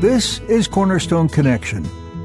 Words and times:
This 0.00 0.40
is 0.48 0.66
Cornerstone 0.66 1.28
Connection, 1.28 1.82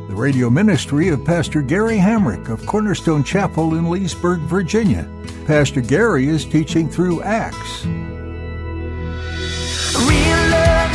the 0.07 0.15
radio 0.15 0.49
ministry 0.49 1.09
of 1.09 1.25
Pastor 1.25 1.61
Gary 1.61 1.97
Hamrick 1.97 2.47
of 2.47 2.65
Cornerstone 2.65 3.21
Chapel 3.21 3.75
in 3.75 3.89
Leesburg, 3.89 4.39
Virginia. 4.39 5.05
Pastor 5.45 5.81
Gary 5.81 6.29
is 6.29 6.45
teaching 6.45 6.87
through 6.87 7.21
Acts. 7.23 7.85
Real 7.85 7.99
love 7.99 8.07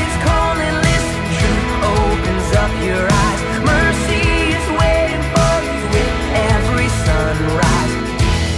is 0.00 0.16
calling, 0.24 0.74
listen, 0.80 1.20
truth 1.36 1.84
opens 1.84 2.48
up 2.56 2.72
your 2.82 3.06
eyes. 3.12 3.60
Mercy 3.60 4.48
is 4.48 4.64
waiting 4.80 5.20
for 5.36 5.60
you 5.60 5.84
with 5.92 6.16
every 6.32 6.88
sunrise. 7.04 7.92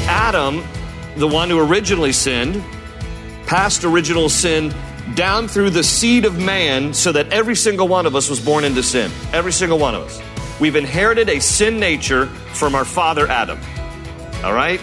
Adam, 0.07 0.63
the 1.17 1.27
one 1.27 1.51
who 1.51 1.59
originally 1.59 2.13
sinned, 2.13 2.63
passed 3.49 3.83
original 3.83 4.29
sin 4.29 4.73
down 5.15 5.49
through 5.49 5.71
the 5.71 5.85
seed 5.85 6.25
of 6.25 6.39
man 6.39 6.95
so 6.95 7.13
that 7.13 7.33
every 7.33 7.57
single 7.57 7.89
one 7.89 8.07
of 8.07 8.17
us 8.17 8.29
was 8.29 8.41
born 8.41 8.65
into 8.65 8.83
sin. 8.83 9.11
Every 9.33 9.53
single 9.53 9.79
one 9.79 9.95
of 9.95 10.03
us. 10.03 10.21
We've 10.61 10.77
inherited 10.77 11.29
a 11.29 11.41
sin 11.41 11.81
nature 11.81 12.27
from 12.55 12.75
our 12.75 12.85
father 12.85 13.27
Adam. 13.27 13.59
All 14.45 14.53
right? 14.53 14.81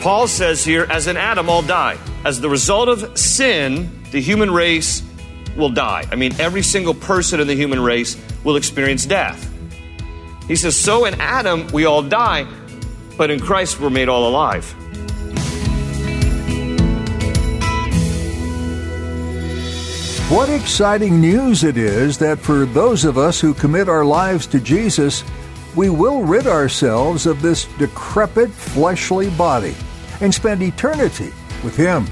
Paul 0.00 0.28
says 0.28 0.64
here, 0.64 0.86
as 0.90 1.06
in 1.06 1.16
Adam, 1.16 1.48
all 1.48 1.62
die. 1.62 1.98
As 2.24 2.40
the 2.40 2.48
result 2.48 2.88
of 2.88 3.18
sin, 3.18 4.02
the 4.10 4.20
human 4.20 4.50
race 4.50 5.02
will 5.56 5.70
die. 5.70 6.04
I 6.10 6.16
mean, 6.16 6.32
every 6.38 6.62
single 6.62 6.94
person 6.94 7.40
in 7.40 7.46
the 7.46 7.54
human 7.54 7.80
race 7.80 8.16
will 8.44 8.56
experience 8.56 9.06
death. 9.06 9.52
He 10.46 10.54
says, 10.54 10.76
so 10.76 11.06
in 11.06 11.20
Adam, 11.20 11.66
we 11.68 11.86
all 11.86 12.02
die, 12.02 12.46
but 13.16 13.30
in 13.30 13.40
Christ, 13.40 13.80
we're 13.80 13.90
made 13.90 14.08
all 14.08 14.28
alive. 14.28 14.74
What 20.28 20.48
exciting 20.48 21.20
news 21.20 21.62
it 21.62 21.76
is 21.76 22.18
that 22.18 22.40
for 22.40 22.66
those 22.66 23.04
of 23.04 23.16
us 23.16 23.40
who 23.40 23.54
commit 23.54 23.88
our 23.88 24.04
lives 24.04 24.48
to 24.48 24.58
Jesus, 24.58 25.22
we 25.76 25.88
will 25.88 26.24
rid 26.24 26.48
ourselves 26.48 27.26
of 27.26 27.40
this 27.40 27.66
decrepit 27.78 28.50
fleshly 28.50 29.30
body 29.30 29.76
and 30.20 30.34
spend 30.34 30.62
eternity 30.62 31.32
with 31.62 31.76
Him. 31.76 32.08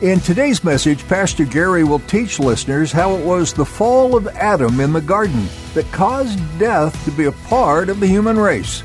In 0.00 0.18
today's 0.18 0.64
message, 0.64 1.06
Pastor 1.06 1.44
Gary 1.44 1.84
will 1.84 2.00
teach 2.00 2.40
listeners 2.40 2.90
how 2.90 3.14
it 3.14 3.24
was 3.24 3.52
the 3.52 3.64
fall 3.64 4.16
of 4.16 4.26
Adam 4.26 4.80
in 4.80 4.92
the 4.92 5.00
garden 5.00 5.46
that 5.74 5.92
caused 5.92 6.40
death 6.58 7.04
to 7.04 7.12
be 7.12 7.26
a 7.26 7.32
part 7.32 7.88
of 7.88 8.00
the 8.00 8.08
human 8.08 8.36
race. 8.36 8.82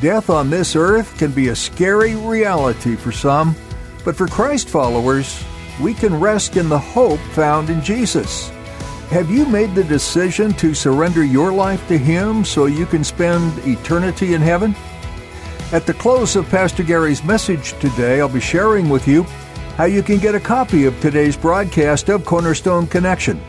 Death 0.00 0.30
on 0.30 0.48
this 0.48 0.76
earth 0.76 1.18
can 1.18 1.30
be 1.30 1.48
a 1.48 1.54
scary 1.54 2.14
reality 2.14 2.96
for 2.96 3.12
some, 3.12 3.54
but 4.02 4.16
for 4.16 4.26
Christ 4.26 4.70
followers, 4.70 5.44
we 5.80 5.94
can 5.94 6.18
rest 6.18 6.56
in 6.56 6.68
the 6.68 6.78
hope 6.78 7.20
found 7.32 7.70
in 7.70 7.82
Jesus. 7.82 8.50
Have 9.10 9.30
you 9.30 9.46
made 9.46 9.74
the 9.74 9.84
decision 9.84 10.52
to 10.54 10.74
surrender 10.74 11.24
your 11.24 11.52
life 11.52 11.86
to 11.88 11.96
Him 11.96 12.44
so 12.44 12.66
you 12.66 12.86
can 12.86 13.04
spend 13.04 13.58
eternity 13.66 14.34
in 14.34 14.40
heaven? 14.40 14.74
At 15.72 15.86
the 15.86 15.94
close 15.94 16.36
of 16.36 16.48
Pastor 16.48 16.82
Gary's 16.82 17.22
message 17.24 17.78
today, 17.78 18.20
I'll 18.20 18.28
be 18.28 18.40
sharing 18.40 18.88
with 18.88 19.06
you 19.06 19.22
how 19.76 19.84
you 19.84 20.02
can 20.02 20.18
get 20.18 20.34
a 20.34 20.40
copy 20.40 20.86
of 20.86 20.98
today's 21.00 21.36
broadcast 21.36 22.08
of 22.08 22.24
Cornerstone 22.24 22.86
Connection. 22.86 23.40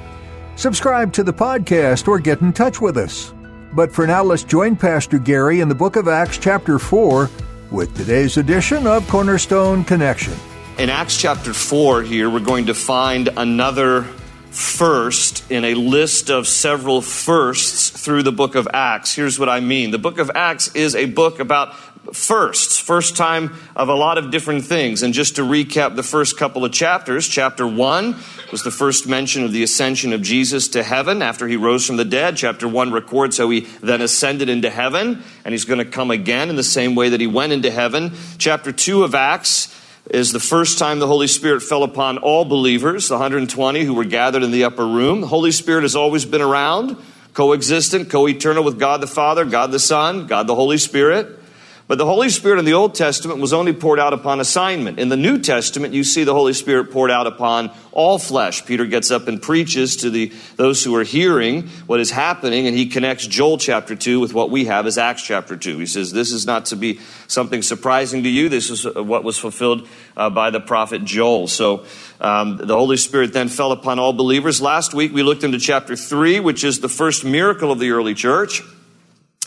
Subscribe 0.55 1.13
to 1.13 1.23
the 1.23 1.33
podcast 1.33 2.07
or 2.07 2.19
get 2.19 2.41
in 2.41 2.51
touch 2.53 2.81
with 2.81 2.97
us. 2.97 3.33
But 3.73 3.91
for 3.91 4.07
now, 4.07 4.23
let's 4.23 4.43
join 4.43 4.75
Pastor 4.75 5.19
Gary 5.19 5.61
in 5.61 5.69
the 5.69 5.75
book 5.75 5.95
of 5.95 6.07
Acts, 6.07 6.37
chapter 6.37 6.79
4, 6.79 7.29
with 7.71 7.95
today's 7.95 8.37
edition 8.37 8.87
of 8.87 9.07
Cornerstone 9.07 9.83
Connection. 9.83 10.33
In 10.77 10.91
Acts 10.91 11.17
chapter 11.17 11.55
4, 11.55 12.03
here, 12.03 12.29
we're 12.29 12.39
going 12.39 12.67
to 12.67 12.75
find 12.75 13.29
another 13.35 14.03
first 14.51 15.49
in 15.49 15.65
a 15.65 15.73
list 15.73 16.29
of 16.29 16.47
several 16.47 17.01
firsts 17.01 17.89
through 17.89 18.21
the 18.21 18.31
book 18.31 18.53
of 18.53 18.67
Acts. 18.71 19.11
Here's 19.11 19.39
what 19.39 19.49
I 19.49 19.59
mean 19.59 19.89
the 19.89 19.97
book 19.97 20.19
of 20.19 20.29
Acts 20.35 20.75
is 20.75 20.93
a 20.93 21.05
book 21.05 21.39
about 21.39 21.75
firsts, 22.13 22.77
first 22.77 23.17
time 23.17 23.55
of 23.75 23.89
a 23.89 23.95
lot 23.95 24.19
of 24.19 24.29
different 24.29 24.65
things. 24.65 25.01
And 25.01 25.15
just 25.15 25.37
to 25.37 25.41
recap 25.41 25.95
the 25.95 26.03
first 26.03 26.37
couple 26.37 26.63
of 26.63 26.71
chapters, 26.71 27.27
chapter 27.27 27.65
1 27.65 28.15
was 28.51 28.61
the 28.61 28.69
first 28.69 29.07
mention 29.07 29.43
of 29.43 29.51
the 29.51 29.63
ascension 29.63 30.13
of 30.13 30.21
Jesus 30.21 30.67
to 30.69 30.83
heaven 30.83 31.23
after 31.23 31.47
he 31.47 31.57
rose 31.57 31.87
from 31.87 31.97
the 31.97 32.05
dead. 32.05 32.37
Chapter 32.37 32.67
1 32.67 32.91
records 32.91 33.39
how 33.39 33.49
he 33.49 33.61
then 33.81 34.01
ascended 34.01 34.47
into 34.47 34.69
heaven, 34.69 35.23
and 35.43 35.53
he's 35.55 35.65
going 35.65 35.79
to 35.79 35.85
come 35.85 36.11
again 36.11 36.51
in 36.51 36.55
the 36.55 36.63
same 36.63 36.93
way 36.93 37.09
that 37.09 37.19
he 37.19 37.25
went 37.25 37.51
into 37.51 37.71
heaven. 37.71 38.13
Chapter 38.37 38.71
2 38.71 39.03
of 39.03 39.15
Acts 39.15 39.73
is 40.09 40.31
the 40.31 40.39
first 40.39 40.79
time 40.79 40.99
the 40.99 41.07
Holy 41.07 41.27
Spirit 41.27 41.61
fell 41.61 41.83
upon 41.83 42.17
all 42.17 42.45
believers, 42.45 43.07
the 43.07 43.15
120 43.15 43.83
who 43.83 43.93
were 43.93 44.05
gathered 44.05 44.43
in 44.43 44.51
the 44.51 44.63
upper 44.63 44.85
room. 44.85 45.21
The 45.21 45.27
Holy 45.27 45.51
Spirit 45.51 45.81
has 45.81 45.95
always 45.95 46.25
been 46.25 46.41
around, 46.41 46.97
coexistent, 47.33 48.09
co 48.09 48.27
eternal 48.27 48.63
with 48.63 48.79
God 48.79 49.01
the 49.01 49.07
Father, 49.07 49.43
God 49.45 49.71
the 49.71 49.79
Son, 49.79 50.27
God 50.27 50.47
the 50.47 50.55
Holy 50.55 50.77
Spirit. 50.77 51.39
But 51.87 51.97
the 51.97 52.05
Holy 52.05 52.27
Spirit 52.27 52.59
in 52.59 52.65
the 52.65 52.73
Old 52.73 52.95
Testament 52.95 53.39
was 53.39 53.53
only 53.53 53.71
poured 53.71 53.97
out 53.97 54.11
upon 54.11 54.41
assignment. 54.41 54.99
In 54.99 55.07
the 55.07 55.15
New 55.15 55.39
Testament, 55.39 55.93
you 55.93 56.03
see 56.03 56.25
the 56.25 56.33
Holy 56.33 56.51
Spirit 56.51 56.91
poured 56.91 57.09
out 57.09 57.27
upon 57.27 57.71
all 57.93 58.19
flesh. 58.19 58.65
Peter 58.65 58.85
gets 58.85 59.09
up 59.09 59.29
and 59.29 59.41
preaches 59.41 59.95
to 59.97 60.09
the, 60.09 60.33
those 60.57 60.83
who 60.83 60.93
are 60.97 61.05
hearing 61.05 61.69
what 61.85 62.01
is 62.01 62.11
happening, 62.11 62.67
and 62.67 62.75
he 62.75 62.87
connects 62.87 63.25
Joel 63.25 63.57
chapter 63.57 63.95
2 63.95 64.19
with 64.19 64.33
what 64.33 64.51
we 64.51 64.65
have 64.65 64.85
as 64.85 64.97
Acts 64.97 65.23
chapter 65.23 65.55
2. 65.55 65.77
He 65.77 65.85
says, 65.85 66.11
This 66.11 66.33
is 66.33 66.45
not 66.45 66.65
to 66.65 66.75
be 66.75 66.99
something 67.27 67.61
surprising 67.61 68.23
to 68.23 68.29
you. 68.29 68.49
This 68.49 68.69
is 68.69 68.83
what 68.83 69.23
was 69.23 69.37
fulfilled 69.37 69.87
uh, 70.17 70.29
by 70.29 70.49
the 70.49 70.59
prophet 70.59 71.05
Joel. 71.05 71.47
So 71.47 71.85
um, 72.19 72.57
the 72.57 72.75
Holy 72.75 72.97
Spirit 72.97 73.31
then 73.31 73.47
fell 73.47 73.71
upon 73.71 73.97
all 73.97 74.11
believers. 74.11 74.61
Last 74.61 74.93
week, 74.93 75.13
we 75.13 75.23
looked 75.23 75.45
into 75.45 75.57
chapter 75.57 75.95
3, 75.95 76.41
which 76.41 76.65
is 76.65 76.81
the 76.81 76.89
first 76.89 77.23
miracle 77.23 77.71
of 77.71 77.79
the 77.79 77.91
early 77.91 78.13
church 78.13 78.61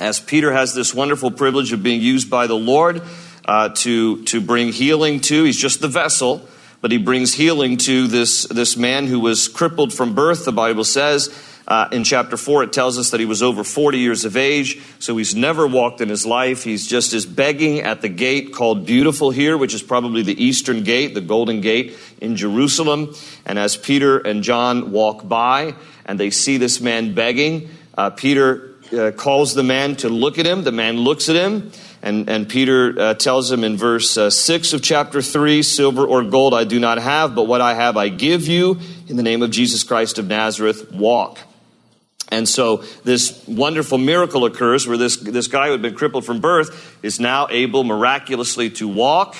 as 0.00 0.18
Peter 0.18 0.50
has 0.50 0.74
this 0.74 0.94
wonderful 0.94 1.30
privilege 1.30 1.72
of 1.72 1.82
being 1.82 2.00
used 2.00 2.30
by 2.30 2.46
the 2.46 2.56
Lord 2.56 3.02
uh, 3.44 3.68
to, 3.68 4.24
to 4.24 4.40
bring 4.40 4.72
healing 4.72 5.20
to, 5.20 5.44
he's 5.44 5.58
just 5.58 5.80
the 5.80 5.88
vessel, 5.88 6.48
but 6.80 6.90
he 6.90 6.96
brings 6.96 7.34
healing 7.34 7.76
to 7.76 8.06
this, 8.06 8.44
this 8.44 8.76
man 8.78 9.06
who 9.06 9.20
was 9.20 9.46
crippled 9.46 9.92
from 9.92 10.14
birth, 10.14 10.46
the 10.46 10.52
Bible 10.52 10.84
says. 10.84 11.28
Uh, 11.68 11.88
in 11.92 12.02
chapter 12.02 12.36
4, 12.36 12.64
it 12.64 12.72
tells 12.72 12.98
us 12.98 13.10
that 13.10 13.20
he 13.20 13.26
was 13.26 13.42
over 13.42 13.62
40 13.62 13.98
years 13.98 14.24
of 14.24 14.36
age, 14.36 14.80
so 14.98 15.16
he's 15.16 15.36
never 15.36 15.66
walked 15.66 16.00
in 16.00 16.08
his 16.08 16.26
life. 16.26 16.64
He's 16.64 16.86
just 16.86 17.12
is 17.12 17.26
begging 17.26 17.80
at 17.80 18.00
the 18.00 18.08
gate 18.08 18.54
called 18.54 18.86
Beautiful 18.86 19.30
here, 19.30 19.56
which 19.56 19.74
is 19.74 19.82
probably 19.82 20.22
the 20.22 20.42
eastern 20.42 20.82
gate, 20.82 21.14
the 21.14 21.20
Golden 21.20 21.60
Gate 21.60 21.96
in 22.20 22.34
Jerusalem. 22.34 23.14
And 23.46 23.58
as 23.58 23.76
Peter 23.76 24.18
and 24.18 24.42
John 24.42 24.90
walk 24.90 25.28
by 25.28 25.76
and 26.06 26.18
they 26.18 26.30
see 26.30 26.56
this 26.56 26.80
man 26.80 27.14
begging, 27.14 27.68
uh, 27.96 28.10
Peter 28.10 28.69
uh, 28.92 29.12
calls 29.12 29.54
the 29.54 29.62
man 29.62 29.96
to 29.96 30.08
look 30.08 30.38
at 30.38 30.46
him. 30.46 30.64
The 30.64 30.72
man 30.72 30.96
looks 30.96 31.28
at 31.28 31.36
him, 31.36 31.72
and, 32.02 32.28
and 32.28 32.48
Peter 32.48 32.94
uh, 32.98 33.14
tells 33.14 33.50
him 33.50 33.64
in 33.64 33.76
verse 33.76 34.16
uh, 34.16 34.30
6 34.30 34.72
of 34.72 34.82
chapter 34.82 35.22
3 35.22 35.62
Silver 35.62 36.04
or 36.04 36.22
gold 36.24 36.54
I 36.54 36.64
do 36.64 36.80
not 36.80 36.98
have, 36.98 37.34
but 37.34 37.46
what 37.46 37.60
I 37.60 37.74
have 37.74 37.96
I 37.96 38.08
give 38.08 38.46
you. 38.46 38.78
In 39.08 39.16
the 39.16 39.22
name 39.22 39.42
of 39.42 39.50
Jesus 39.50 39.84
Christ 39.84 40.18
of 40.18 40.26
Nazareth, 40.26 40.92
walk. 40.92 41.38
And 42.30 42.48
so 42.48 42.78
this 43.04 43.44
wonderful 43.46 43.98
miracle 43.98 44.44
occurs 44.44 44.86
where 44.86 44.96
this, 44.96 45.16
this 45.16 45.48
guy 45.48 45.66
who 45.66 45.72
had 45.72 45.82
been 45.82 45.94
crippled 45.94 46.24
from 46.24 46.40
birth 46.40 46.98
is 47.02 47.18
now 47.18 47.48
able 47.50 47.82
miraculously 47.82 48.70
to 48.70 48.86
walk. 48.86 49.36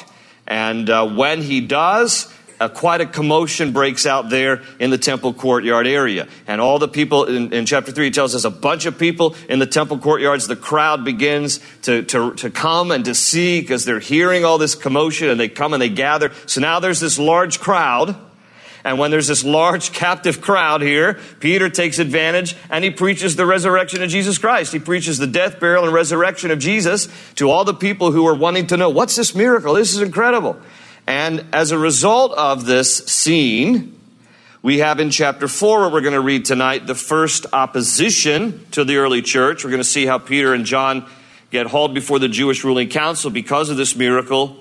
And 0.46 0.90
uh, 0.90 1.08
when 1.08 1.42
he 1.42 1.60
does, 1.60 2.32
uh, 2.60 2.68
quite 2.68 3.00
a 3.00 3.06
commotion 3.06 3.72
breaks 3.72 4.04
out 4.04 4.28
there 4.28 4.62
in 4.78 4.90
the 4.90 4.98
temple 4.98 5.32
courtyard 5.32 5.86
area. 5.86 6.28
And 6.46 6.60
all 6.60 6.78
the 6.78 6.88
people 6.88 7.24
in, 7.24 7.52
in, 7.54 7.64
chapter 7.64 7.90
3 7.90 8.10
tells 8.10 8.34
us 8.34 8.44
a 8.44 8.50
bunch 8.50 8.84
of 8.84 8.98
people 8.98 9.34
in 9.48 9.58
the 9.58 9.66
temple 9.66 9.98
courtyards. 9.98 10.46
The 10.46 10.56
crowd 10.56 11.02
begins 11.02 11.58
to, 11.82 12.02
to, 12.02 12.34
to 12.34 12.50
come 12.50 12.90
and 12.90 13.06
to 13.06 13.14
see 13.14 13.62
because 13.62 13.86
they're 13.86 13.98
hearing 13.98 14.44
all 14.44 14.58
this 14.58 14.74
commotion 14.74 15.30
and 15.30 15.40
they 15.40 15.48
come 15.48 15.72
and 15.72 15.80
they 15.80 15.88
gather. 15.88 16.32
So 16.44 16.60
now 16.60 16.80
there's 16.80 17.00
this 17.00 17.18
large 17.18 17.60
crowd. 17.60 18.14
And 18.84 18.98
when 18.98 19.10
there's 19.10 19.26
this 19.26 19.44
large 19.44 19.92
captive 19.92 20.40
crowd 20.40 20.80
here, 20.80 21.18
Peter 21.38 21.68
takes 21.68 21.98
advantage 21.98 22.56
and 22.70 22.82
he 22.82 22.90
preaches 22.90 23.36
the 23.36 23.44
resurrection 23.44 24.02
of 24.02 24.08
Jesus 24.08 24.38
Christ. 24.38 24.72
He 24.72 24.78
preaches 24.78 25.18
the 25.18 25.26
death, 25.26 25.60
burial, 25.60 25.84
and 25.84 25.92
resurrection 25.92 26.50
of 26.50 26.58
Jesus 26.58 27.08
to 27.34 27.50
all 27.50 27.64
the 27.64 27.74
people 27.74 28.12
who 28.12 28.26
are 28.26 28.34
wanting 28.34 28.68
to 28.68 28.76
know 28.76 28.88
what's 28.90 29.16
this 29.16 29.34
miracle? 29.34 29.74
This 29.74 29.94
is 29.94 30.00
incredible. 30.00 30.58
And 31.06 31.46
as 31.52 31.72
a 31.72 31.78
result 31.78 32.32
of 32.32 32.66
this 32.66 32.98
scene, 33.06 34.00
We 34.62 34.80
have 34.80 35.00
in 35.00 35.08
chapter 35.08 35.48
4, 35.48 35.80
what 35.80 35.92
we're 35.92 36.02
going 36.02 36.12
to 36.12 36.20
read 36.20 36.44
tonight, 36.44 36.86
the 36.86 36.94
first 36.94 37.46
opposition 37.50 38.66
to 38.72 38.84
the 38.84 38.96
early 38.96 39.22
church. 39.22 39.64
We're 39.64 39.70
going 39.70 39.80
to 39.80 39.88
see 39.88 40.04
how 40.04 40.18
Peter 40.18 40.52
and 40.52 40.66
John 40.66 41.08
get 41.50 41.66
hauled 41.66 41.94
before 41.94 42.18
the 42.18 42.28
Jewish 42.28 42.62
ruling 42.62 42.90
council 42.90 43.30
because 43.30 43.70
of 43.70 43.78
this 43.78 43.96
miracle. 43.96 44.58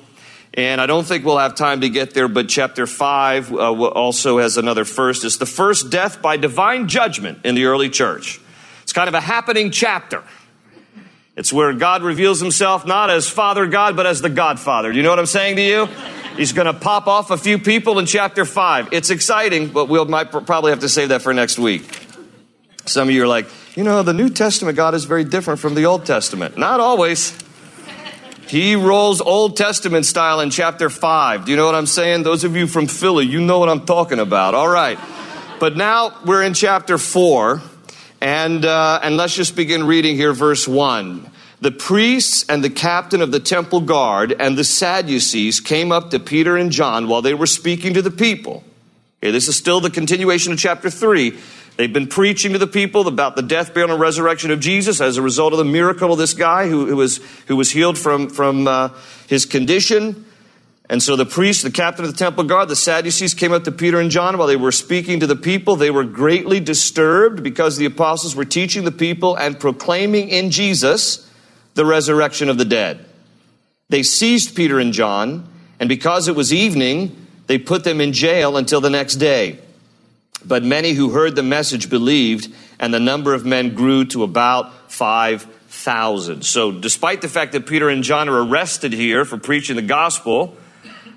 And 0.53 0.79
I 0.79 0.85
don't 0.85 1.05
think 1.05 1.25
we'll 1.25 1.37
have 1.37 1.53
time 1.53 1.81
to 1.81 1.89
get 1.89 2.13
there, 2.13 2.29
but 2.29 2.47
chapter 2.47 2.87
5 2.87 3.51
uh, 3.51 3.57
also 3.57 4.39
has 4.39 4.55
another 4.55 4.85
first. 4.85 5.25
It's 5.25 5.35
the 5.35 5.45
first 5.45 5.89
death 5.89 6.21
by 6.21 6.37
divine 6.37 6.87
judgment 6.87 7.39
in 7.43 7.55
the 7.55 7.65
early 7.65 7.89
church. 7.89 8.39
It's 8.83 8.93
kind 8.93 9.09
of 9.09 9.15
a 9.15 9.21
happening 9.21 9.69
chapter. 9.69 10.23
It's 11.35 11.51
where 11.51 11.73
God 11.73 12.03
reveals 12.03 12.39
himself 12.39 12.85
not 12.85 13.09
as 13.09 13.29
Father 13.29 13.67
God, 13.67 13.97
but 13.97 14.05
as 14.05 14.21
the 14.21 14.29
Godfather. 14.29 14.91
Do 14.91 14.97
you 14.97 15.03
know 15.03 15.09
what 15.09 15.19
I'm 15.19 15.25
saying 15.25 15.57
to 15.57 15.61
you? 15.61 15.89
He's 16.39 16.53
going 16.53 16.67
to 16.67 16.73
pop 16.73 17.07
off 17.07 17.31
a 17.31 17.37
few 17.37 17.59
people 17.59 17.99
in 17.99 18.05
chapter 18.05 18.45
5. 18.45 18.93
It's 18.93 19.09
exciting, 19.09 19.67
but 19.73 19.89
we'll 19.89 20.05
might 20.05 20.31
probably 20.31 20.71
have 20.71 20.79
to 20.79 20.87
save 20.87 21.09
that 21.09 21.21
for 21.21 21.33
next 21.33 21.59
week. 21.59 21.83
Some 22.85 23.09
of 23.09 23.13
you 23.13 23.23
are 23.23 23.27
like, 23.27 23.47
you 23.75 23.83
know, 23.83 24.03
the 24.03 24.13
New 24.13 24.29
Testament 24.29 24.77
God 24.77 24.95
is 24.95 25.03
very 25.03 25.25
different 25.25 25.59
from 25.59 25.75
the 25.75 25.85
Old 25.85 26.05
Testament. 26.05 26.57
Not 26.57 26.79
always. 26.79 27.37
He 28.47 28.77
rolls 28.77 29.19
Old 29.19 29.57
Testament 29.57 30.05
style 30.05 30.39
in 30.39 30.49
chapter 30.49 30.89
5. 30.89 31.43
Do 31.43 31.51
you 31.51 31.57
know 31.57 31.65
what 31.65 31.75
I'm 31.75 31.85
saying? 31.85 32.23
Those 32.23 32.45
of 32.45 32.55
you 32.55 32.67
from 32.67 32.87
Philly, 32.87 33.25
you 33.25 33.41
know 33.41 33.59
what 33.59 33.67
I'm 33.67 33.85
talking 33.85 34.19
about. 34.19 34.55
All 34.55 34.69
right. 34.69 34.97
But 35.59 35.75
now 35.75 36.21
we're 36.23 36.43
in 36.43 36.53
chapter 36.53 36.97
4, 36.97 37.61
and, 38.21 38.63
uh, 38.63 39.01
and 39.03 39.17
let's 39.17 39.35
just 39.35 39.57
begin 39.57 39.85
reading 39.85 40.15
here, 40.15 40.31
verse 40.31 40.65
1. 40.65 41.28
The 41.61 41.71
priests 41.71 42.45
and 42.47 42.63
the 42.63 42.69
captain 42.69 43.21
of 43.21 43.31
the 43.31 43.39
temple 43.39 43.81
guard 43.81 44.33
and 44.39 44.57
the 44.57 44.63
Sadducees 44.63 45.59
came 45.59 45.91
up 45.91 46.11
to 46.11 46.19
Peter 46.19 46.55
and 46.55 46.71
John 46.71 47.09
while 47.09 47.21
they 47.21 47.33
were 47.33 47.47
speaking 47.47 47.93
to 47.95 48.01
the 48.01 48.11
people. 48.11 48.63
Okay, 49.21 49.31
this 49.31 49.49
is 49.49 49.57
still 49.57 49.81
the 49.81 49.89
continuation 49.89 50.53
of 50.53 50.59
chapter 50.59 50.89
3. 50.89 51.37
They've 51.75 51.91
been 51.91 52.07
preaching 52.07 52.53
to 52.53 52.59
the 52.59 52.67
people 52.67 53.07
about 53.07 53.35
the 53.35 53.41
death, 53.41 53.73
burial, 53.73 53.91
and 53.91 53.99
resurrection 53.99 54.51
of 54.51 54.61
Jesus 54.61 55.01
as 55.01 55.17
a 55.17 55.21
result 55.21 55.51
of 55.51 55.59
the 55.59 55.65
miracle 55.65 56.13
of 56.13 56.17
this 56.17 56.33
guy 56.33 56.69
who, 56.69 56.85
who 56.85 56.95
was, 56.95 57.17
who 57.47 57.57
was 57.57 57.71
healed 57.71 57.97
from, 57.97 58.29
from 58.29 58.67
uh, 58.67 58.89
his 59.27 59.45
condition. 59.45 60.25
And 60.89 61.03
so 61.03 61.17
the 61.17 61.25
priest, 61.25 61.63
the 61.63 61.71
captain 61.71 62.05
of 62.05 62.11
the 62.11 62.17
temple 62.17 62.45
guard, 62.45 62.69
the 62.69 62.75
Sadducees 62.75 63.33
came 63.33 63.51
up 63.51 63.65
to 63.65 63.71
Peter 63.71 63.99
and 63.99 64.09
John 64.09 64.37
while 64.37 64.47
they 64.47 64.55
were 64.55 64.71
speaking 64.71 65.19
to 65.19 65.27
the 65.27 65.35
people. 65.35 65.75
They 65.75 65.91
were 65.91 66.05
greatly 66.05 66.61
disturbed 66.61 67.43
because 67.43 67.77
the 67.77 67.85
apostles 67.85 68.35
were 68.35 68.45
teaching 68.45 68.85
the 68.85 68.91
people 68.91 69.35
and 69.35 69.59
proclaiming 69.59 70.29
in 70.29 70.51
Jesus 70.51 71.28
the 71.79 71.85
resurrection 71.85 72.49
of 72.49 72.57
the 72.57 72.65
dead. 72.65 73.05
They 73.87 74.03
seized 74.03 74.53
Peter 74.53 74.79
and 74.79 74.91
John, 74.91 75.47
and 75.79 75.87
because 75.87 76.27
it 76.27 76.35
was 76.35 76.51
evening, 76.51 77.15
they 77.47 77.57
put 77.57 77.85
them 77.85 78.01
in 78.01 78.11
jail 78.11 78.57
until 78.57 78.81
the 78.81 78.89
next 78.89 79.15
day. 79.15 79.59
But 80.43 80.61
many 80.61 80.91
who 80.91 81.11
heard 81.11 81.37
the 81.37 81.41
message 81.41 81.89
believed, 81.89 82.53
and 82.81 82.93
the 82.93 82.99
number 82.99 83.33
of 83.33 83.45
men 83.45 83.75
grew 83.75 84.03
to 84.07 84.23
about 84.23 84.91
5,000. 84.91 86.43
So, 86.43 86.73
despite 86.73 87.21
the 87.21 87.29
fact 87.29 87.53
that 87.53 87.65
Peter 87.65 87.87
and 87.87 88.03
John 88.03 88.27
are 88.27 88.43
arrested 88.43 88.91
here 88.91 89.23
for 89.23 89.37
preaching 89.37 89.77
the 89.77 89.81
gospel, 89.81 90.57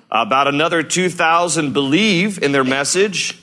about 0.09 0.47
another 0.47 0.81
2,000 0.81 1.73
believe 1.73 2.41
in 2.41 2.53
their 2.53 2.63
message 2.63 3.37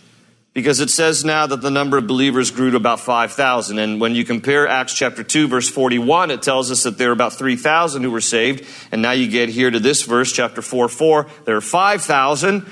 because 0.53 0.81
it 0.81 0.91
says 0.91 1.25
now 1.25 1.47
that 1.47 1.61
the 1.61 1.71
number 1.71 1.97
of 1.97 2.07
believers 2.07 2.51
grew 2.51 2.71
to 2.73 2.77
about 2.77 3.01
5,000. 3.01 3.79
And 3.79 4.01
when 4.01 4.15
you 4.15 4.25
compare 4.25 4.67
Acts 4.67 4.95
chapter 4.95 5.23
2, 5.23 5.47
verse 5.47 5.69
41, 5.69 6.31
it 6.31 6.43
tells 6.43 6.71
us 6.71 6.83
that 6.83 6.99
there 6.99 7.11
are 7.11 7.13
about 7.13 7.35
3,000 7.35 8.03
who 8.03 8.11
were 8.11 8.21
saved. 8.21 8.67
And 8.91 9.01
now 9.01 9.13
you 9.13 9.29
get 9.29 9.49
here 9.49 9.71
to 9.71 9.79
this 9.79 10.03
verse, 10.03 10.33
chapter 10.33 10.61
4 10.61 10.89
4, 10.89 11.27
there 11.45 11.57
are 11.57 11.61
5,000 11.61 12.67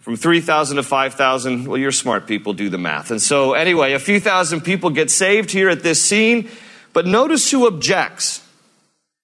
from 0.00 0.16
3,000 0.16 0.76
to 0.76 0.82
5,000. 0.82 1.66
Well, 1.66 1.78
you're 1.78 1.92
smart 1.92 2.26
people, 2.26 2.52
do 2.52 2.68
the 2.68 2.78
math. 2.78 3.10
And 3.10 3.22
so, 3.22 3.52
anyway, 3.52 3.92
a 3.92 4.00
few 4.00 4.18
thousand 4.18 4.62
people 4.62 4.90
get 4.90 5.10
saved 5.10 5.50
here 5.50 5.68
at 5.68 5.82
this 5.82 6.02
scene. 6.02 6.50
But 6.92 7.06
notice 7.06 7.50
who 7.50 7.68
objects 7.68 8.44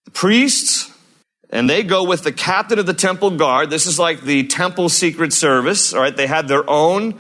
the 0.05 0.13
priests, 0.13 0.93
and 1.51 1.69
they 1.69 1.83
go 1.83 2.05
with 2.05 2.23
the 2.23 2.31
captain 2.31 2.79
of 2.79 2.87
the 2.87 2.95
temple 2.95 3.33
guard. 3.33 3.71
This 3.71 3.87
is 3.87 3.99
like 3.99 4.21
the 4.21 4.47
temple 4.47 4.89
secret 4.89 5.33
service, 5.33 5.93
all 5.93 6.01
right? 6.01 6.17
They 6.17 6.29
had 6.29 6.47
their 6.47 6.69
own 6.71 7.19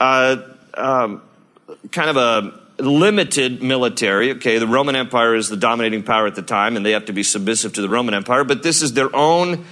uh, 0.00 0.36
um, 0.74 1.22
kind 1.92 2.10
of 2.10 2.16
a 2.16 2.60
limited 2.82 3.62
military. 3.62 4.32
Okay, 4.32 4.58
the 4.58 4.66
Roman 4.66 4.96
Empire 4.96 5.34
is 5.34 5.48
the 5.48 5.56
dominating 5.56 6.02
power 6.02 6.26
at 6.26 6.34
the 6.34 6.42
time, 6.42 6.76
and 6.76 6.84
they 6.84 6.92
have 6.92 7.04
to 7.06 7.12
be 7.12 7.22
submissive 7.22 7.74
to 7.74 7.82
the 7.82 7.88
Roman 7.88 8.14
Empire, 8.14 8.44
but 8.44 8.62
this 8.62 8.82
is 8.82 8.94
their 8.94 9.14
own 9.14 9.64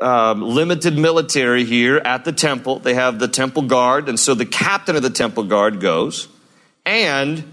um, 0.00 0.42
limited 0.42 0.98
military 0.98 1.64
here 1.64 1.98
at 1.98 2.24
the 2.24 2.32
temple. 2.32 2.80
They 2.80 2.94
have 2.94 3.18
the 3.18 3.28
temple 3.28 3.62
guard, 3.62 4.08
and 4.08 4.18
so 4.18 4.34
the 4.34 4.46
captain 4.46 4.96
of 4.96 5.02
the 5.02 5.10
temple 5.10 5.44
guard 5.44 5.80
goes, 5.80 6.28
and 6.84 7.44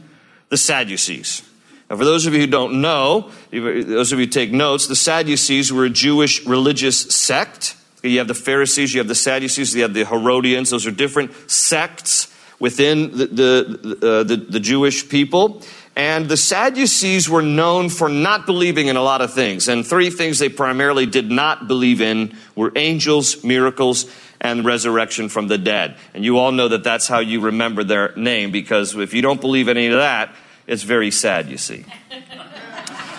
the 0.49 0.57
Sadducees. 0.57 1.43
Now, 1.89 1.97
for 1.97 2.05
those 2.05 2.25
of 2.25 2.33
you 2.33 2.39
who 2.39 2.47
don't 2.47 2.81
know, 2.81 3.29
those 3.51 4.11
of 4.11 4.19
you 4.19 4.25
who 4.25 4.31
take 4.31 4.51
notes, 4.51 4.87
the 4.87 4.95
Sadducees 4.95 5.71
were 5.71 5.85
a 5.85 5.89
Jewish 5.89 6.45
religious 6.45 6.99
sect. 6.99 7.75
You 8.09 8.19
have 8.19 8.27
the 8.27 8.33
Pharisees, 8.33 8.93
you 8.93 8.99
have 8.99 9.07
the 9.07 9.15
Sadducees, 9.15 9.75
you 9.75 9.81
have 9.83 9.93
the 9.93 10.05
Herodians. 10.05 10.69
Those 10.69 10.85
are 10.87 10.91
different 10.91 11.31
sects 11.49 12.33
within 12.59 13.11
the, 13.17 13.25
the, 13.27 13.97
uh, 14.01 14.23
the, 14.23 14.37
the 14.37 14.59
Jewish 14.59 15.09
people. 15.09 15.61
And 15.95 16.27
the 16.27 16.37
Sadducees 16.37 17.29
were 17.29 17.41
known 17.41 17.89
for 17.89 18.09
not 18.09 18.45
believing 18.45 18.87
in 18.87 18.97
a 18.97 19.01
lot 19.01 19.21
of 19.21 19.33
things. 19.33 19.69
And 19.69 19.85
three 19.85 20.09
things 20.09 20.39
they 20.39 20.49
primarily 20.49 21.05
did 21.05 21.31
not 21.31 21.67
believe 21.67 22.01
in 22.01 22.35
were 22.53 22.71
angels, 22.75 23.43
miracles, 23.43 24.05
and 24.41 24.65
resurrection 24.65 25.29
from 25.29 25.47
the 25.47 25.57
dead. 25.57 25.95
And 26.13 26.25
you 26.25 26.37
all 26.37 26.51
know 26.51 26.67
that 26.67 26.83
that's 26.83 27.07
how 27.07 27.19
you 27.19 27.39
remember 27.39 27.83
their 27.83 28.13
name 28.17 28.51
because 28.51 28.93
if 28.95 29.13
you 29.13 29.21
don't 29.21 29.39
believe 29.39 29.69
any 29.69 29.87
of 29.87 29.97
that, 29.97 30.35
it's 30.67 30.83
very 30.83 31.11
sad, 31.11 31.47
you 31.49 31.57
see. 31.57 31.85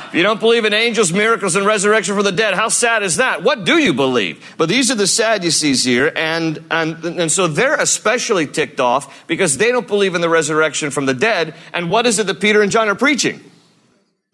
If 0.08 0.14
you 0.14 0.23
don't 0.23 0.41
believe 0.41 0.64
in 0.64 0.73
angels, 0.73 1.12
miracles, 1.12 1.56
and 1.56 1.67
resurrection 1.67 2.14
from 2.14 2.25
the 2.25 2.32
dead, 2.32 2.55
how 2.55 2.69
sad 2.69 3.03
is 3.03 3.17
that? 3.17 3.43
What 3.43 3.64
do 3.64 3.76
you 3.76 3.93
believe? 3.93 4.55
But 4.56 4.69
these 4.69 4.91
are 4.91 4.94
the 4.94 5.06
Sadducees 5.06 5.85
here, 5.85 6.12
and, 6.14 6.64
and, 6.70 7.05
and 7.05 7.32
so 7.32 7.47
they're 7.49 7.75
especially 7.75 8.47
ticked 8.47 8.81
off 8.81 9.26
because 9.26 9.58
they 9.58 9.73
don't 9.73 9.87
believe 9.87 10.14
in 10.14 10.20
the 10.20 10.29
resurrection 10.29 10.91
from 10.91 11.06
the 11.06 11.14
dead. 11.14 11.55
And 11.75 11.91
what 11.91 12.06
is 12.06 12.19
it 12.19 12.26
that 12.29 12.41
Peter 12.41 12.62
and 12.62 12.70
John 12.70 12.88
are 12.88 12.94
preaching? 12.94 13.41